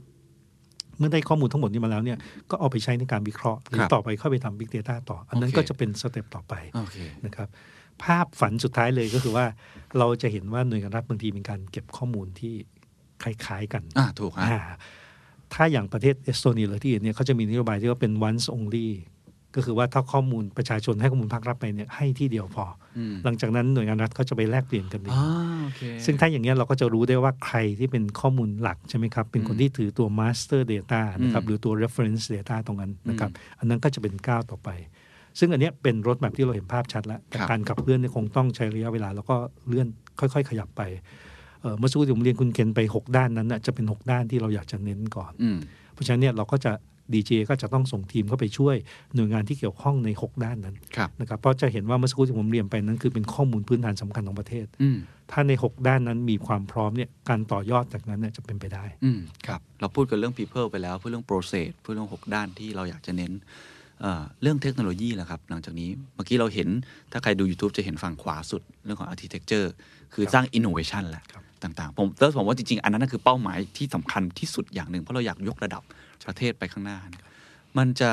[0.99, 2.19] เมื่อได้ข้อมูลทั้งหมดนี้มาแล้วเนี่ย
[2.51, 6.97] ก็เอาไปใช้ในการวิเคราะห์หรือครับต่อไปเข้าไปทำ Big Data ต่อ อันนั้นโอเคก็จะเป็นสเต็ปต่อไปโอเค
[7.27, 7.49] นะครับ
[8.03, 9.45] ภาพฝันสุดท้ายเลยก็คือว่า
[9.99, 12.55] เราจะเห็นว่าหน่วยงานรัฐบางทีมีการเก็บข้อมูลที่
[13.23, 14.61] คล้ายๆกันอ่าถูกฮะอ่า
[15.55, 18.89] ถ้าอย่างประเทศเอสโตเนียหรือที่อื่นเนี่ยเขาจะมีนโยบายที่ว่าเป็น once only
[19.55, 22.65] ก็คือว่าถ้าข้อมูลประชาชนให้ข้อมูลภาครัฐไปเนี่ยให้ที่เดียวพอ
[22.99, 25.25] อืมหลังจากนั้นหน่วยงานรัฐเขาจะไปแลกเปลี่ยนกันเองอ่า
[25.63, 34.69] โอเคซึ่งถ้าอย่างนี้ยเราก็จะรู้ได้ว่าใครที่เป็นข้อมูลหลักใช่ไหมครับ เป็นคนอืมที่ถือตัว master data นะครับอืมหรือตัว reference data ตรงนั้นนะครับอืมอันนั้นก็จะเป็นก้าวต่อไป
[35.39, 39.37] ซึ่งอันเนี้ยเป็นรถแบบที่เราเห็นภาพชัดแล้วแต่ครับการขับเคลื่อนเนี่ยคงต้องใช้ระยะเวลา แล้วก็
[39.69, 39.89] เลื่อน
[40.21, 40.83] ค่อย ๆ ขยับไป
[41.63, 45.59] เอ่อเมื่อสักครู่ที่ผมเรียนคุณเคนไป 6 ด้านนั้นน่ะจะเป็น 6 ด้านที่เราอยากจะเน้นก่อนอืม
[45.93, 46.73] เพราะฉะนั้นเนี่ยเราก็จะ
[47.15, 48.77] ดีเจก็จะต้องส่งทีมเข้าไปช่วย
[49.15, 54.99] หน่วยงานที่เกี่ยวข้องใน 6 ด้านนั้นครับนะครับเพราะจะเห็นว่าเมื่อสักครู่ที่ผมเรียนไปนั้นคือเป็นข้อมูลพื้นฐานสำคัญของประเทศอืม
[55.31, 63.33] ถ้าใน 6 ด้านนั้นมีความพร้อมเนี่ยการต่อยอดจากนั้นเนี่ยจะเป็นไปได้อืมครับเราพูดกันเรื่อง people ไปแล้วพูดเรื่อง process พูดเรื่อง 6 ด้านที่เราอยากจะเน้น
[64.01, 66.69] เอ่อเรื่องเทคโนโลยีแหละครับ หลังจากนี้เมื่อกี้เราเห็น
[67.13, 69.67] ถ้าใครดู YouTube จะเห็นฝั่งขวาสุดเรื่องของ architecture
[70.15, 75.83] คือสร้าง innovation แหละครับต่างๆ ผมเติร์ผมว่าจริง ๆ อันนั้นนะคือเป้าหมายที่สำคัญที่สุดอย่างหนึ่ง เพราะเราอยากยกระดับ
[76.29, 77.23] ประเทศไปข้างหน้านะ
[77.79, 78.11] มันจะ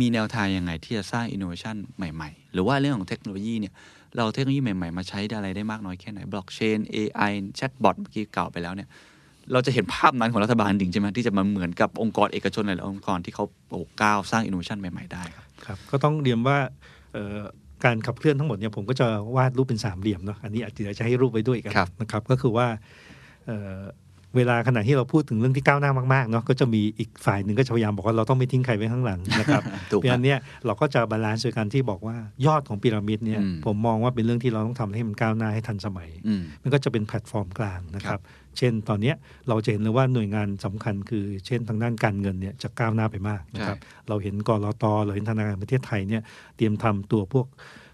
[0.00, 3.72] มีแนวทางยังไงที่จะสร้าง innovation ใหม่ ๆ หรือว่าเรื่องของเทคโนโลยีเนี่ย
[4.14, 8.88] เราเอาเทคโนโลยีใหม่ๆ มาใช้ได้อะไรได้มากน้อยแค่ไหน blockchain AI chatbot เมื่อกี้กล่าวไปแล้วเนี่ย
[9.52, 16.58] เราจะเห็นภาพนั้นของรัฐบาลจริงใช่ไหมที่จะมาเหมือนกับองค์กรเอกชนหลายๆองค์กรที่เขาโอ้ก้าวสร้างอินโนเวชันใหม่ ๆ ได้ครับครับก็ต้องเรียนว่า
[17.12, 17.38] เอ่อ
[17.84, 22.66] การขับเคลื่อนทั้งหมดเนี่ยผมก็จะวาดรูปเป็นสามเหลี่ยมเนาะอันนี้อาจจะจะให้รูปไว้ด้วยกันครับนะครับ ก็คือว่า
[24.36, 29.62] เอ่อเวลาขณะที่เราพูดถึงเรื่องที่ก้าวหน้ามากๆเนาะก็จะมีอีกฝ่ายหนึ่งก็จะพยายามบอกว่าเราต้องไม่ทิ้งใครไว้ข้างหลังนะครับ
[29.92, 32.16] ถูกเพราะฉะนั้นเนี่ยเราก็จะ balance โดยการที่บอกว่า
[32.46, 38.22] ยอดของพีระมิดเนี่ยอืมผมมองว่าเป็นเรื่องที่เราต้องทำให้มันก้าวหน้าให้ทันสมัยอืมมันก็จะเป็นแพลตฟอร์มกลางนะครับครัรับ
[38.58, 39.16] เช่นตอนเนี้ย
[39.48, 43.76] เราจะเห็นเลยว่าหน่วยงานสำคัญคือ เช่นทางด้านการเงินเนี่ยจะก้าวหน้าไปมากนะครับ
[44.08, 46.22] เราเห็นกลตเราเห็นธนาคารประเทศไทยเนี่ย
[46.56, 47.46] เตรียมทำตัวพวก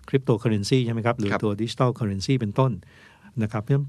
[0.09, 2.73] คริปโตเคอเรนซีใช่ไหมครับ หรือครับตัวดิจิ t a ลเคอเรนซีเป็นต้น
[3.43, 3.87] นะครับเพราะฉะนั้น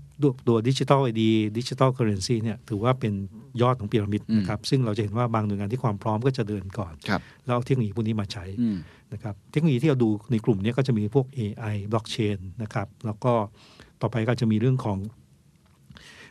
[0.48, 3.14] ตัว digital ID digital currency เนี่ยถือว่าเป็น
[3.62, 8.78] ยอดของพีระมิดนะครับซึ่งเราจะเห็นว่าบางหน่วยงานที่ความพร้อมก็จะเดินก่อนครับแล้วเอาเทคโนโลยีพวกนี้มาใช้อืม
[9.14, 13.34] นะครับเทคโนโลยีที่เราดูในกลุ่มเนี้ก็จะมีพวก AI blockchain นะครับแล้วก็
[14.02, 14.98] ต่อไปก็จะมีเรื่องของ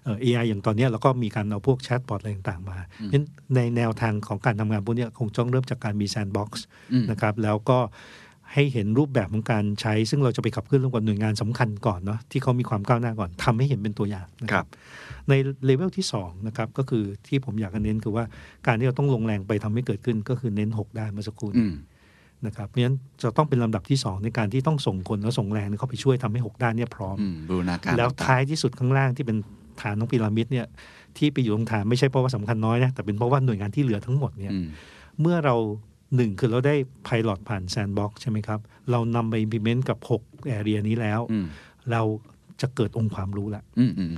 [0.04, 7.78] เอ่อ AI อย่างตอนเนี้ยแล้วก็มีการเอาพวกแชทบอทอะไรต่างๆมาเพราะฉะนั้นในแนวทางของการทำงานพวกเนี้ยคงต้องเริ่มจากการมี sandbox อืมนะครับแล้วก็
[8.54, 14.68] ให้เห็นรูปแบบของการใช้ ซึ่งเราจะไปขับเคลื่อนร่วมกับหน่วยงานสำคัญก่อนเนาะที่เขามีความก้าวหน้าก่อนทำให้เห็นเป็นตัวอย่างนะครับครับ
[15.28, 15.32] ใน
[15.64, 18.24] เลเวลที่2นะครับก็คือที่ผมอยากจะเน้นคือว่า
[18.66, 21.74] การที่เราต้องลงแรงไปทำให้เกิดขึ้นก็คือเน้น 6 ด้านเมื่อสักครู่อืนี้อืม
[22.46, 29.36] นะครับเพราะฉะนั้นจะต้องเป็นลำดับที่ 2 ในการที่ต้องส่งคนแล้วส่งแรงเข้าไปช่วยทำให้ 6 ด้านเนี่ยพร้อมอืมบูรณาการแล้วต่างๆท้ายที่สุดข้างล่างที่เป็น
[29.82, 30.66] ฐานของพีระมิดเนี่ย
[31.16, 34.66] ที่ไปอยู่ตรงฐานไม่ใช่เพราะว่าสำคัญน้อยนะแต่เป็นเพราะว่าหน่วยงานที่เหลือทั้งหมดเนี่ยอืม
[35.20, 35.56] เมื่อเรา
[36.16, 36.74] หนึ่งคือเราได้
[37.06, 38.60] Pilot ผ่าน Sandbox ใช่ไหมครับ
[38.90, 41.46] เรานำไป implement กับ 6 area นี้แล้วอืม
[41.92, 42.02] เรา
[42.60, 44.12] จะเกิดองค์ความรู้ละอืมอืม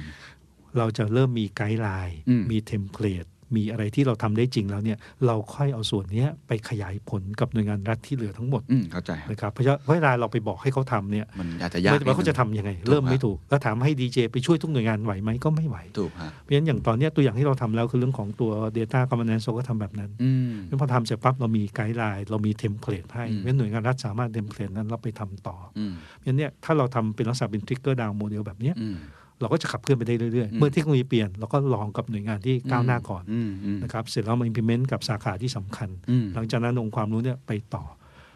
[0.78, 3.24] เราจะเริ่มมี guideline อืมมี template
[3.57, 28.42] มีอะไรที่เราทำได้จริงแล้วเนี่ยเราค่อยเอาส่วนเนี้ยไปขยายผลกับหน่วยงานรัฐที่เหลือทั้งหมดอืมเข้าใจครับนะครับเพราะฉะนั้นเวลาเราไปบอกให้เขาทำเนี่ยมันอาจจะยากไม่ว่าเขาจะทำยังไงถูกเริ่มฮะไม่ถูกแล้วถามให้ DGA ไปช่วยทุกหน่วยงานไหวไหมก็ไม่ไหวถูกฮะเพราะฉะนั้นอย่างตอนเนี้ยตัวอย่างที่เราทำแล้วคือเรื่องของตัว Data Governance เราก็ทำแบบนั้นอืมพอทำเสร็จปั๊บเรามี guideline เรามี template ให้อืมเพราะฉะนั้นหน่วยงานรัฐสามารถ template นั้นเราไปทำต่ออืมเพราะฉะนั้นเนี่ยถ้าเราทำเป็นลักษณะเป็น trickle down model
[28.47, 28.97] แบบเนี้ยอืม
[29.41, 37.85] เราก็จะขับเคลื่อนไปได้เรื่อยๆอืมเมื่อเทคโนโลยีเปลี่ยนเราก็ลองกับหน่วยงานที่ก้าวหน้าก่อนอืมอืมนะครับเสร็จแล้วมา implement กับสาขาที่สำคัญอืมหลังจากนั้นองค์ความรู้เนี่ยไปต่อ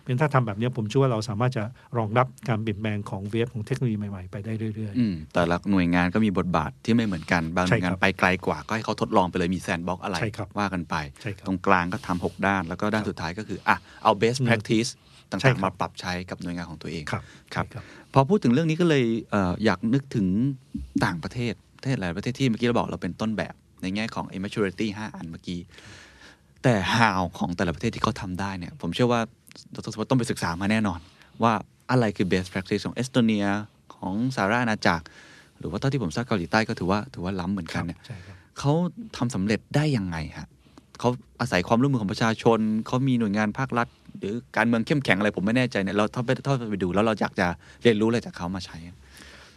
[0.04, 1.64] เป็นถ้าทำแบบเนี้ยผมเชื่อว่าเราสามารถจะ
[1.98, 17.22] รองรับการเปลี่ยนแปลงของเวฟของเทคโนโลยีใหม่ๆไปได้เรื่อยอืมแต่ละหน่วยงานก็มีบทบาทที่ไม่เหมือนกันบางหใช่น่วยงานครับไปไกลกว่าก็ให้เขาทดลองไปเลยมีแซนบ็อกอะไรใช่ครับว่ากันไปๆใช่ครับตรงกลางก็ทำหกด้าน แล้วก็ด้านสุดท้ายก็คืออะเอา best อืม practice ใช่ต่างครัๆบมาปรับใช้กับหน่วยงานของตัวเองครับ
[17.54, 17.82] ครับใช่
[18.14, 20.26] พอพูดถึงเรื่องนี้ก็เลยเอ่ออยากนึกถึง
[21.04, 25.60] ต่างประเทศประเทศหลายประเทศที่เมื่อกี้เราบอกเราเป็นต้นแบบในแง่ของ maturity 5 อันเมื่อกี้
[26.62, 29.20] แต่ how ของแต่ละประเทศที่เขาทำได้เนี่ย ผมเชื่อว่า
[29.74, 31.00] ดรสวัสดิ์ต้องไปศึกษามาแน่นอน
[31.42, 31.52] ว่า
[31.90, 33.46] อะไรคือ best practice ของเอสโตเนีย
[33.94, 35.04] ของสหราชอาณาจักร
[35.58, 38.72] หรือว่าเท่าที่ผมทราบเกาหลีใต้ก็ถือว่าถือว่าล้ำเหมือนคกัรันบเนี่ยใช่ครับเขา
[39.16, 40.48] ทำสำเร็จได้ยังไงฮะ
[41.00, 43.88] เขาอาศัยความร่วมมือของประชาชน เขามีหน่วยงานภาครัฐ
[44.18, 47.46] หรือการเมืองเข้มแข็งอะไรผมไม่แน่ใจเนี่ยเราถ้าไปถ้าไปดูแล้วเราอยากจะ
[47.82, 48.76] เรียนรู้อะไรจากเขามาใช้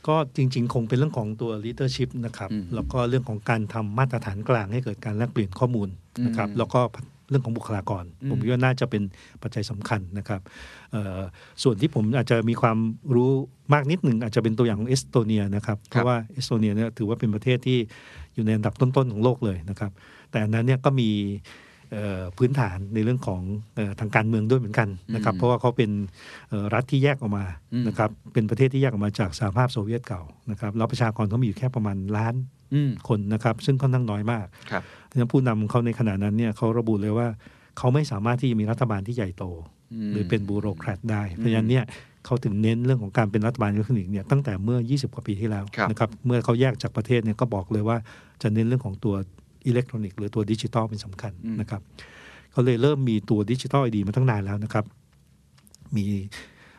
[0.07, 5.89] ก็จริง ๆ คงเป็นเรื่องของตัว leadership นะครับอืมแล้วก็เรื่องของการทำมาตรฐานกลางให้เกิดการแลกเปลี่ยนข้อมูล
[6.25, 6.81] นะครับอืมแล้วก็
[7.29, 9.03] เรื่องของบุคลากรอืมผมคิดว่าน่าจะเป็น
[9.41, 10.41] ปัจจัยสำคัญนะครับ
[10.91, 11.19] เอ่อ
[11.63, 12.77] ส่วนที่ผมอาจจะมีความ
[13.15, 13.29] รู้
[13.73, 17.77] มากนิดหนึ่งอาจจะเป็นตัวอย่างของเอสโตเนียนะครับ เพราะว่าเอสโตเนียเนี่ยถือว่าเป็นประเทศที่
[18.33, 19.91] อยู่ในอันดับต้นๆของโลกเลยนะครับ
[20.31, 21.59] แต่อันนั้นเนี่ยก็มีเอ่อ
[22.37, 23.41] พื้นฐานในเรื่องของ
[23.75, 25.91] เออทางการเมืองด้วยเหมือนกันนะครับอืมเพราะว่าเขาเป็น
[26.49, 30.21] เอ่อรัฐที่แยกออกมาอืมนะครับเป็นประเทศที่แยกออกมาจากสหภาพโซเวียตเก่า
[30.51, 32.35] นะครับแล้วประชากรเขามีอยู่แค่ประมาณล้าน
[32.73, 37.27] อืมคนนะครับ ซึ่งค่อนข้างน้อยมากครับดังนั้นผู้นำเขาในขณะนั้นเนี่ยเขาระบุเลยว่า
[37.77, 39.45] เขาไม่สามารถที่จะมีรัฐบาลที่ใหญ่โต
[40.11, 41.85] หรือเป็นบูโรแครตได้เพราะฉะนั้นเนี่ย
[42.25, 47.97] เขาถึงเน้นเรื่องของการเป็นรัฐบาลอิเล็กทรอนิกส์เนี่ยตั้งแต่เมื่อ 20 กว่าปีที่แล้วครับนะครับเมื่อเขาแยกจากประเทศเนี่ยก็บอกเลยว่า
[48.41, 49.15] จะเน้นเรื่องของตัว
[49.65, 51.31] อิเล็กทรอนิกส์หรือตัวดิจิทัลเป็นสำคัญ
[51.61, 51.81] นะครับ
[52.51, 54.85] เขาเลยเริ่มมีตัว digital ID มาตั้งนานแล้วนะครับ
[55.95, 56.05] มี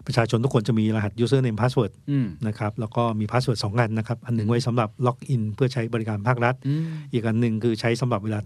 [0.07, 8.41] ประชาชนทุกคนจะมีรหัส username password อืมนะครับแล้วก็มี password สองอันนะครับ อันหนึ่งไว้สำหรับ login เพื่อใช้บริการภาครัฐอืมอีกอันหนึ่งคือใช้สำหรับเวลา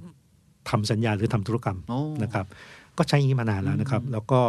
[0.70, 2.46] ทำสัญญาหรือทำธุรกรรมโอ้นะครับ
[2.98, 4.40] ก็ใช้อย่างนี้มานานแล้วนะครับ แล้วก็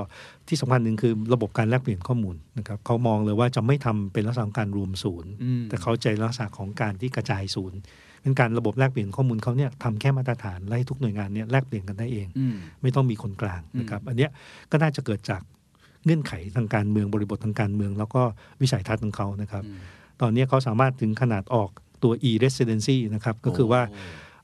[0.47, 7.79] ที่สำคัญหนึ่งคือระบบการแลกเปลี่ยนข้อมูลนะครับเขามองเลยว่าจะไม่ทำเป็นลักษณะของการรวมศูนย์อืมแต่เขาใช้ลักษณะของการที่กระจายศูนย์
[8.28, 14.32] เป็นการระบบแลกเปลี่ยนข้อมูลเขาเนี่ยทำแค่มาตรฐานไล่ทุกหน่วยงานเนี่ยแลกเปลี่ยนกันได้เองอืมไม่ต้องมีคนกลางนะครับ อันเนี้ย
[14.71, 15.41] ก็น่าจะเกิดจาก
[16.05, 18.21] เงื่อนไขทางการเมืองบริบททางการเมือง แล้วก็
[18.61, 19.80] วิสัยทัศน์ของเขานะครับอืม
[20.21, 21.69] ตอนนี้เขาสามารถถึงขนาดออก
[22.03, 23.91] ตัว e-residency นะครับ ก็คือว่าโ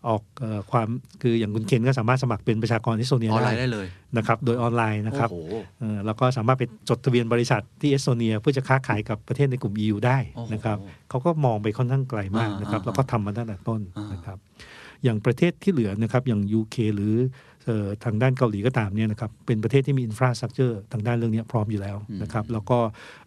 [0.08, 0.88] ออกเออความ
[1.22, 3.88] คืออย่างคุณเคนก็สามารถสมัครเป็นประชากรที่เอสโตเนียออนไลได้น์ได้เลย
[4.18, 10.78] นะครับโดยออนไลน์นะครับโอ้โหเออแล้วก็สามารถไปจดทะเบียนบริษัทที่เอสโตเนีย เพื่อจะค้าขายกับประเทศในกลุ่ม EU ได้โอ้โหนะครับ
[11.10, 14.38] เขาก็มองไปค่อนข้างไกลมากนะครับอ่าแล้วก็ทำมาตั้งแต่ต้นอ่านนะครับ
[15.04, 17.14] อย่างประเทศที่เหลือนะครับอย่าง UK หรือ
[17.66, 22.78] เอ่อทางด้านเกาหลีก็ตามเนี่ยนะครับเป็นประเทศที่มีอินฟราสตรักเจอร์ทางด้านเรื่องเนี้ยพร้อมอยู่แล้วนะครับแล้วก็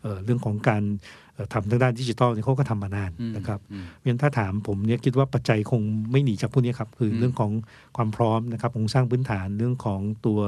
[0.03, 7.51] เอ่อเรื่องของการเอ่อ ทำทางด้านดิจิทัลเนี่ยเขาก็ทำมานานอืมนะครับอืมเพราะฉะนั้นถ้าถามผมเนี่ยคิดว่าปัจจัยคงไม่หนีจากพวกนี้ครับ คืออมเรื่องของ
[7.97, 10.41] ความพร้อมนะครับโครงสร้างพื้นฐานเรื่องของตัว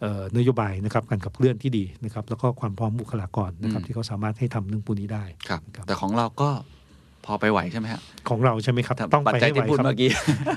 [0.00, 6.50] เอ่อนโยบายนะครับการขับเคลื่อนที่ดีนะครับแล้วก็ความพร้อมบุคลากรนะครับที่เขาสามารถให้ทำเรื่องพวกนี้ได้ครับครับแต่ของเราก็
[7.26, 10.10] พอไปไหวใช่ไหมฮะของเราใช่ไหมครับ ต้องปัจไปจัยให้ไหวที่พูดครับเมื่อกี้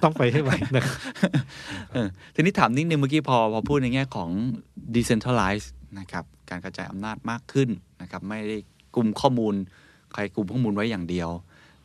[0.03, 0.97] ต้องไปให้ไหวนะครับ
[1.93, 4.29] เออทีนี้ถามนิดนึงเมื่อกี้พอพอพูดในแง่ของ
[4.95, 5.65] decentralize
[5.99, 7.69] นะครับการกระจายอำนาจมากขึ้น
[8.01, 8.57] นะครับไม่ได้
[8.95, 9.53] กลุ่มข้อมูล
[10.13, 11.29] ใครกลุ่มข้อมูลไว้อย่างเดียว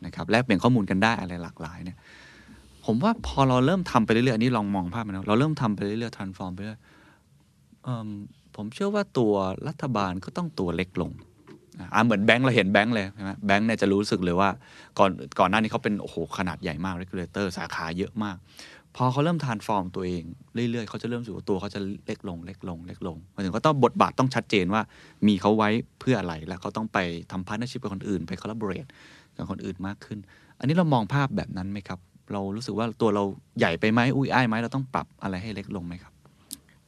[0.05, 1.97] นะครับแลกเปลี่ยนข้อมูลกันได้อะไรหลากหลายเนี่ย
[2.85, 6.79] ผมว่าพอเราเริ่มทำไปเรื่อยๆอันนี้ลองมองภาพนะเราเริ่มทำไปเรื่อยๆ transform ไปเรื่อย
[7.87, 7.89] อ
[8.55, 9.33] ผมเชื่อว่าตัว
[9.67, 11.11] รัฐบาลก็ต้องตัวเล็กลง
[11.93, 14.49] อ่าเหมือนแบงก์เราเห็นแบงก์เลยใช่ไหมแบงก์เนี่ยจะรู้สึกเลยว่า
[14.99, 18.35] ก่อนก่อนหน้านี้เขาเป็นโอ้โหขนาดใหญ่มาก regulator สาขาเยอะมาก
[18.97, 20.23] พอเขาเริ่ม transform ตัวเอง
[20.53, 24.81] เรื่อยๆเขาจะเริ่มรู้สึกว่ตัวเขาจะเล็กลงเล็กลงเล็กลงหมายถึงเขาต้องบทบาทต้องชัดเจนว่า
[25.27, 25.69] มีเขาไว้
[25.99, 26.97] เพื่ออะไรแล้วเขาต้องไป
[27.31, 28.89] ทำ partnership กับคนอื่นไป collaborate
[29.37, 30.19] กับคนอื่นมากขึ้น
[30.59, 31.99] อันนี้เรามองภาพแบบนั้นไหมครับ
[32.31, 33.23] เรารู้สึกว่าตัวเรา
[33.59, 36.13] ใหญ่ไปไหมอุ้ยอ้ายไหมเราต้องปรับอะไรให้เล็กลงไหมครับ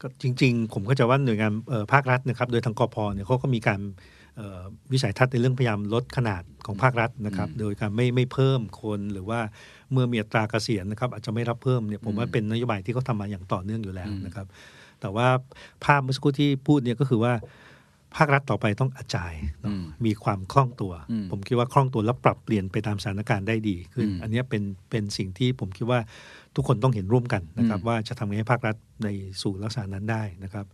[0.02, 1.52] ก็จริง ๆ ผมก็จะว่าหน่วยงาน
[1.94, 3.80] ภาครัฐนะครับ โดยทางกพเนี่ยเขาก็มีการ
[4.92, 9.40] วิสัยทัศน์ในเรื่องพยายามลดขนาดของภาครัฐนะครับอืมโดยการไม่ไม่เพิ่มคนหรือว่า
[9.92, 14.48] เมื่อมีอัตราเกษียณนะครับ อาจจะไม่รับเพิ่มเนี่ยผมว่าอืมเป็นนโยบายที่เขาทำมาอย่างต่อเนื่องอยู่แล้วอืมนะครับ
[15.02, 15.28] แต่ว่า
[15.84, 17.34] ภาพเมื่อสักครู่ที่พูดเนี่ยก็คือว่า
[18.16, 26.00] ภาครัฐต่อไปต้องอาจายเนอะอืมมีความคล่องตัวอืมผมคิดว่าคล่องตัวและปรับเปลี่ยนไปตามสถานการณ์ได้ดีขึ้นอืมอันเนี้ยเป็นเป็นสิ่งที่ผมคิดว่า
[26.56, 29.08] ทุกคนต้องเห็นร่วมกันนะครับอืมว่าจะทำไงให้ภาครัฐใน
[29.42, 30.66] สู่ลักษณะนั้นได้นะครับ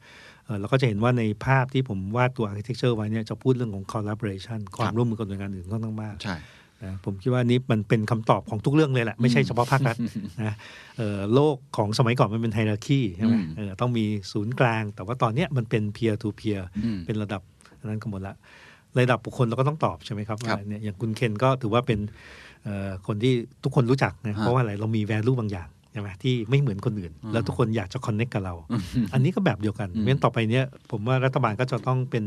[0.46, 6.36] เอ่อเราก็จะเห็นว่าในภาพที่ผมวาดตัว architecture ไว้เนี่ยจะพูดเรื่องของ collaboration ความร่วมมือกับหน่วยงานอื่นค่อนข้างมากใช่
[6.84, 9.96] นะผมคิดว่านี้มันเป็นคำตอบของทุกเรื่องเลยแหละ ไม่ใช่เฉพาะภาครัฐ
[10.44, 10.56] นะ
[10.98, 17.42] เอ่อโลกของสมัยก่อนมันเป็นไฮรักีใช่ไหมอืมเออต้องมีศูนย์กลาง แต่ว่าตอนเนี้ยมันเป็น peer to peer อืมเป็นระดับ
[17.86, 18.36] นั้นก็หมดละ
[19.00, 22.00] ระดับบุคคลเราก็ต้องตอบใช่ไหมครับครัว่าบเนี่ยอย่างคุณเคนก็ถือว่าเป็น
[22.64, 23.34] เอ่อคนที่
[23.64, 28.82] ทุกคนรู้จักนะฮะเพราะว่าอะไรเรามี value บางอย่างใช่ไหมที่ไม่เหมือนคนอื่นอืมแล้วทุกคนอยากจะ connect กับเราอืม
[29.14, 32.24] อันนี้ก็แบบเดียวกันอืมเพราะฉะนั้นต่อไปเนี้ยผมว่ารัฐบาลก็จะต้องเป็น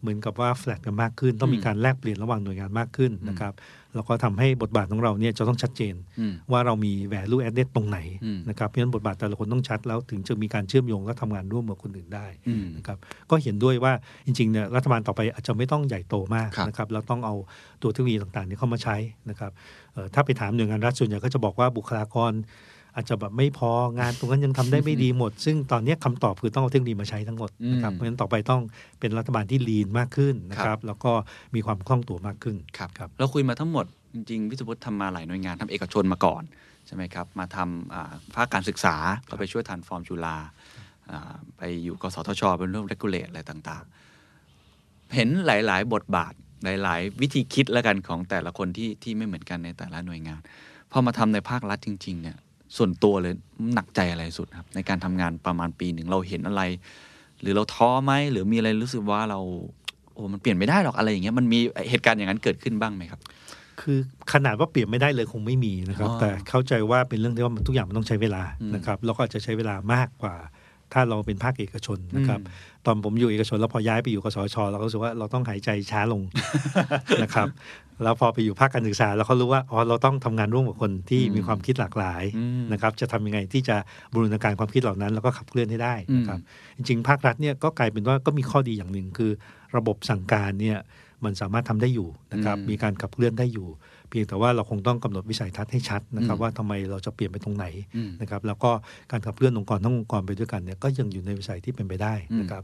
[0.00, 3.54] เหมือนกับว่าแฟลตกันมากขึ้น ต้องมีอืมการแลกเปลี่ยนระหว่างหน่วยงานมากขึ้นอืมนะครับ
[3.94, 12.98] แล้วก็ทำให้บทบาทของเราเนี่ยจะต้องชัดเจนอืมว่าเรามี value added ตรงไหนอืมนะครับเพราะฉะนั้นบทบาทแต่ละคนต้องชัด แล้วถึงจะมีการเชื่อมโยงและทำงานร่วมกับคนอื่นได้อืมนะครับ
[13.30, 13.92] ก็เห็นด้วยว่า
[14.26, 17.34] จริงๆเนี่ยรัฐบาลต่อไปอาจจะไม่ต้องใหญ่โตมากครับนะครับเราต้องเอา
[17.82, 18.96] ตัวเทคโนโลยีต่างๆนี้เข้ามาใช้
[19.30, 19.50] นะครับ
[19.94, 22.32] เอ่อถ้าไปถามหน่วยงานรัฐส่วนใหญ่ก็จะบอกว่าบุคลากร
[22.98, 28.62] อาจจะแบบไม่พองานตรงนั้นยังทำได้ไม่ดีหมด ซึ่งตอนเนี้ยคำตอบคือต้องเอาเทคโนโลยีมาใช้ทั้งหมดนะครับอืมเพราะฉะนั้นต่อไปต้อง
[29.00, 31.12] เป็นรัฐบาลที่ลีนมากขึ้นนะคครัรับบแล้วก็
[31.54, 36.42] มีความคล่องตัวมากขึ้นครับครับเราคุยมาทั้งหมดจริงๆ วิสุพุทธทำมาหลายหน่วยงานทำเอกชนมาก่อน
[36.86, 38.96] ใช่ไหมครับมาทำอ่าภาคการศึกษา
[39.28, 40.36] ก็ไปช่วยทันฟอร์มจุฬา
[41.10, 46.32] อ่าไปอยู่กสทช เป็นเรื่อง regulate อะไรต่างๆ เห็นหลาย ๆ บทบาท
[46.64, 50.40] หลาย ๆ วิธีคิดแล้วกันของแต่ละคนที่ที่ไม่เหมือนกันในแต่ละหน่วยงาน
[50.92, 52.36] พอมาทำในภาครัฐจริง ๆ เนี่ย
[52.76, 53.34] ส่วนตัวเลย
[53.74, 56.62] หนักใจอะไรสุดครับ ในการทำงานประมาณปีหนึ่งเราเห็นอะไร
[57.40, 59.40] หรือเราท้อไหมหรือมีอะไรรู้สึกว่าเรา
[60.14, 61.58] โอ้มันเปลี่ยนไม่ได้หรอกอะไรอย่างเงี้ยมันมี
[61.90, 63.20] เหตุการณ์อย่างนั้นเกิดขึ้นบ้างไหมครับ
[63.80, 63.98] คือ
[64.32, 70.34] ขนาดว่าเปลี่ยนไม่ได้เลยคงไม่มีนะครับอ๋อแต่เข้าใจว่าเป็นเรื่องที่ว่ามันทุกอย่างมันต้องใช้เวลาอืมนะครับแล้วก็อาจจะใช้เวลามากกว่า
[70.92, 76.22] ถ้าเราเป็นภาคเอกชนนะครับอืมตอนผมอยู่เอกชนแล้วพอย้ายไปอยู่กสชเราก็รู้สึกว่าเราต้องหายใจช้าลง
[77.22, 77.48] นะครับ
[78.02, 83.76] แล้วพอไปอยู่ภาคการศึกษาแล้วเขารู้ว่าอ๋อเราต้องทำงานร่วมกับคนที่อืมมีความคิดหลากหลายอืมนะครับจะทำยังไงที่จะ
[84.12, 86.38] บูรณาการความคิดเหล่านั้น แล้วก็ขับเคลื่อนให้ได้นะครับ
[86.76, 89.30] จริงๆ ภาครัฐเนี่ยก็กลายเป็นว่าก็มีข้อดีอย่างหนึ่งคือ
[89.76, 90.78] ระบบสั่งการเนี่ย
[91.24, 93.68] มันสามารถทำได้อยู่นะครับอืมมีการขับเคลื่อนได้อยู่
[94.08, 98.70] เพียงแต่ว่าเราคงต้องกำหนดวิสัยทัศน์ให้ชัดนะครับอืมว่าทำไมเราจะเปลี่ยนไปตรงไหนอืมนะครับแล้วก็
[99.10, 102.62] การขับเคลื่อนองค์กรทั้งองค์กรไปด้วยกันเนี่ยก็ยังอยู่ในวิสัยที่เป็นไปได้นะครับ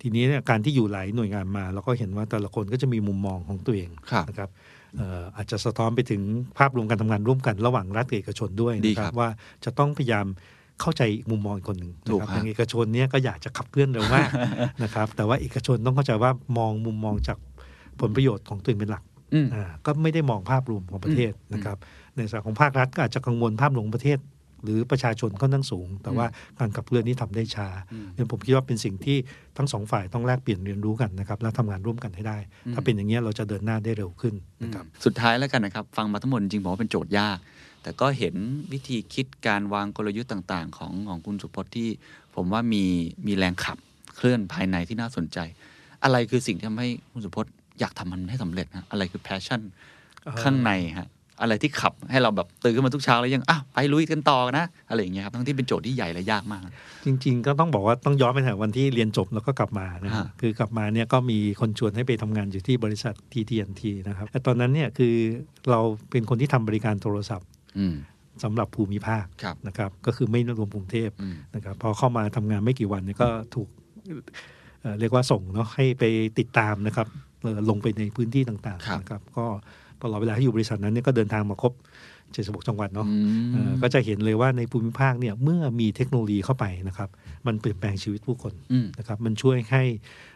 [0.00, 4.50] ทีนี้เนี่ยการที่อยู่หลายหน่วยงานมา เราก็เห็นว่าแต่ละคนก็จะมีมุมมองของตัวเองครับนะครับ
[4.98, 6.20] เอ่ออาจจะสะท้อนไปถึง
[6.58, 9.28] ภาพรวมการทำงานร่วมกันระหว่างรัฐกับเอกชนด้วยดีนะคครัรับบว่า
[9.64, 10.26] จะต้องพยายาม
[10.80, 14.28] เข้าใจอีกมุมมองอีกคนหนึ่งถูกนะครับฮะอย่างเอกชนเนี่ยก็อยากจะขับเคลื่อนเร็วมาก
[14.82, 17.38] นะครับแต่ว่าเอกชนต้องเข้าใจว่ามองมุมมองจาก
[18.00, 19.13] ผลประโยชน์ของตัวเองเป็นหลักอืมอ่า
[19.86, 21.76] ก็ไม่ได้มองภาพรวมของประเทศอืมนะครับ
[22.16, 24.18] ในส่วนของภาครัฐก็อาจจะกังวลภาพรวมของประเทศ
[24.64, 26.26] หรือประชาชนค่อนข้างสูง แต่ว่า
[26.58, 29.16] การขับเคลื่อนนี้ทำได้ช้าอืมเนี่ยผมคิดว่าเป็นสิ่งที่
[29.56, 37.38] ทั้งสองฝ่ายต้องแลกเปลี่ยนเรียนรู้กันนะครับแล้วทำงานร่วมกันให้ได้อืมถ้าเป็นอย่างนี้ยเราจะเดินหน้าได้เร็วขึ้นนะครับสุดท้ายแล้วกันนะครับ ฟังมาทั้งหมดจริงๆผมว่าเป็นโจทย์ยาก
[37.82, 38.34] แต่ก็เห็น
[38.72, 41.88] วิธีคิดการวางกลยุทธ์ต่างๆ ของของคุณสุพจน์ที่
[42.34, 42.84] ผมว่ามี
[43.26, 43.78] มีแรงขับ
[44.16, 45.38] เคลื่อนภายในที่น่าสนใจ
[46.04, 49.60] อะไรคือสิ่งที่ทำให้คุณสุพจน์ อยากทำมันให้สำเร็จฮะอะไรคือ passion
[50.24, 51.08] เอ่อข้างในฮะ
[51.40, 56.60] อะไรที่ขับให้เราแบบตื่นขึ้นมาทุกเช้าแล้วยังอะไปลุยกันต่อนะอะไรอย่างเงี้ยครับทั้งที่เป็นโจทย์ที่ใหญ่และยากมาก
[57.04, 65.14] จริง ๆ ก็ต้องบอกว่าต้องย้อนไปถึงวันที่เรียนจบแล้วก็กลับมานะฮะฮะคือกลับมาเนี่ยก็มีคนชวนให้ไปทำงานอยู่ที่บริษัท TTNT นะครับแต่ตอนนั้นเนี่ยคือ
[65.70, 67.48] เราเป็นคนที่ทำบริการโทรศัพท์
[67.78, 67.94] อืม
[68.44, 73.68] สำหรับภูมิภาคครับนะครับ ก็คือไม่รวมกรุงเทพอืมนะครับพอเข้ามาทำงานไม่กี่วันเนี่ยก็ถูก
[74.80, 76.04] เอ่อเรียกว่าส่งเนาะให้ไป
[76.38, 77.33] ติดตามนะครับเอ่อ
[77.70, 79.46] ลงไปในพื้นที่ต่างครับๆนะครับก็
[80.02, 81.72] ตลอดเวลาที่อยู่บริษัทนั้นเนี่ยก็เดินทางมาครบ
[82.24, 83.16] 76จังหวัดเนาะอื
[83.48, 87.08] มเอ่อก็จะเห็นเลยว่าในภูมิภาคเนี่ยเมื่อมีเทคโนโลยีเข้าไปนะครับ
[87.46, 89.82] มันเปลี่ยนแปลงชีวิตผู้คนอืมนะครับ มันช่วยให้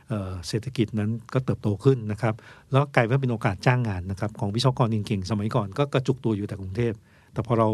[0.08, 2.34] เอ่อเศรษฐกิจนั้นก็เติบโตขึ้นนะครับ
[2.72, 6.92] แล้วกลายว่าเป็นโอกาสจ้างงานนะครับ ของวิศวกรเก่งๆสมัยก่อนก็กระจุกตัวอยู่แต่กรุงเทพ
[7.32, 7.68] แต่พอเรา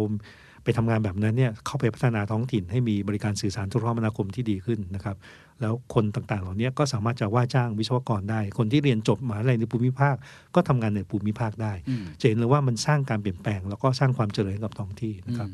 [0.64, 5.16] ไปทำงานแบบนั้นเนี่ยเข้าไปพัฒนาท้องถิ่นให้มีบริการสื่อสารโทรคมนาคมที่ดีขึ้นนะครับ
[5.60, 10.16] แล้วคนต่างๆ เหล่านี้ก็สามารถจะว่าจ้างวิศวกรได้ คนที่เรียนจบมหาวิทยาลัยในภูมิภาค
[10.54, 15.48] ก็ทำงานในภูมิภาคได้อืมจะเห็นเลยว่ามันสร้างการเปลี่ยนแปลง แล้วก็สร้างความเจริญให้กับท้องที่นะครับ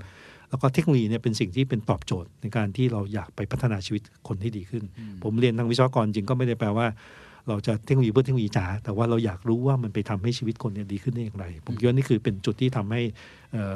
[0.48, 6.86] แล้วก็เทคโนโลยีเนี่ยเป็นสิ่งที่เป็นตอบโจทย์ในการที่เราอยากไปพัฒนาชีวิตคนให้ดีขึ้นอืมผมเรียนทางวิศวกรจริงก็ไม่ได้แปลว่า
[7.48, 13.02] เราจะเทคโนโลยีเพื่อเทคโนโลยีจ๋าแต่ว่าเราอยากรู้ว่ามันไปทำให้ชีวิตคนเนี่ยดีขึ้นได้อย่างไร ผมคิดว่านี่คือเป็นจุดที่ทำให้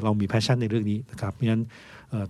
[0.03, 1.62] เรามี passion ในเรื่องนี้นะครับเพราะฉะนั้น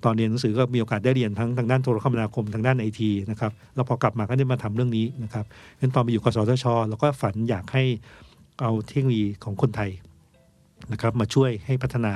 [0.05, 5.45] ตอนเรียนหนังสือก็มีโอกาสได้เรียนทั้งทางด้านโทรคมนาคมทางด้านไอทีนะครับแล้วพอกลับมาก็ได้มาทำเรื่องนี้นะครับ
[5.81, 7.85] งั้นตอนไปอยู่กสทชเราก็ฝันอยากให้
[8.61, 9.91] เอาเทคโนโลยีของคนไทย
[10.93, 12.15] นะครับมาช่วยให้พัฒนา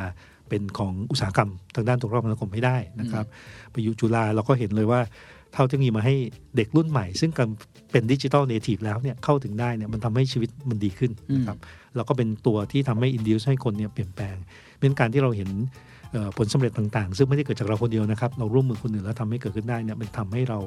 [0.48, 3.24] เป็นของอุตสาหกรรม ทางด้านโทรคมนาคมให้ได้นะครับ
[3.72, 5.00] ไปอยู่จุฬาเราก็เห็นเลยว่า
[5.52, 6.14] เอาเทคโนโลยีมาให้
[6.56, 7.52] เด็กรุ่นใหม่ ซึ่งกำลัง
[7.92, 11.58] เป็น digital native แล้วเนี่ยเข้าถึงได้เนี่ยมันทำให้ชีวิตมันดีขึ้นนะครับ
[11.96, 14.36] แล้วก็เป็นตัวที่ทำให้อินดิวให้คนเนี่ยเปลี่ยนแปลง
[14.80, 15.50] เป็นการที่เราเห็น
[16.12, 20.58] เอ่อผลสำเร็จต่างๆ ซึ่งไม่ได้เกิดจากเราคนเดียวนะครับ เราร่วมมือคนอื่นแล้วทำให้เกิดขึ้นได้เนี่ยมันทำให้เรา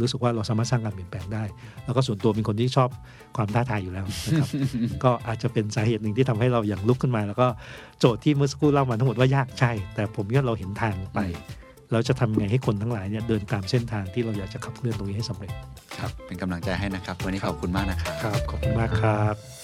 [0.00, 1.44] รู้สึกว่าเราสามารถสร้างการเปลี่ยนแปลงได้
[1.84, 2.88] แล้วก็ส่วนตัวเป็นคนที่ชอบ
[3.36, 4.48] ความท้าทายอยู่แล้วนะครับ
[5.04, 7.46] ก็อาจจะเป็นสาเหตุหนึ่งที่ทำให้เราอย่างลุกขึ้นมา แล้วก็
[7.98, 11.18] โจทย์ที่เมื่อสักครู่เล่ามาทั้งหมดว่ายากใช่ แต่ผมว่าเราเห็นทางไป
[11.92, 15.52] เราจะทำไงให้คนทั้งหลายเนี่ยเดินตามเส้นทางที่เราอยากจะขับเคลื่อนตรงนี้ให้สำเร็จ
[15.98, 19.55] ครับ เป็นกำลังใจให้นะครับ วันนี้ขอบคุณมากนะครับ ครับ ขอบคุณมากครับ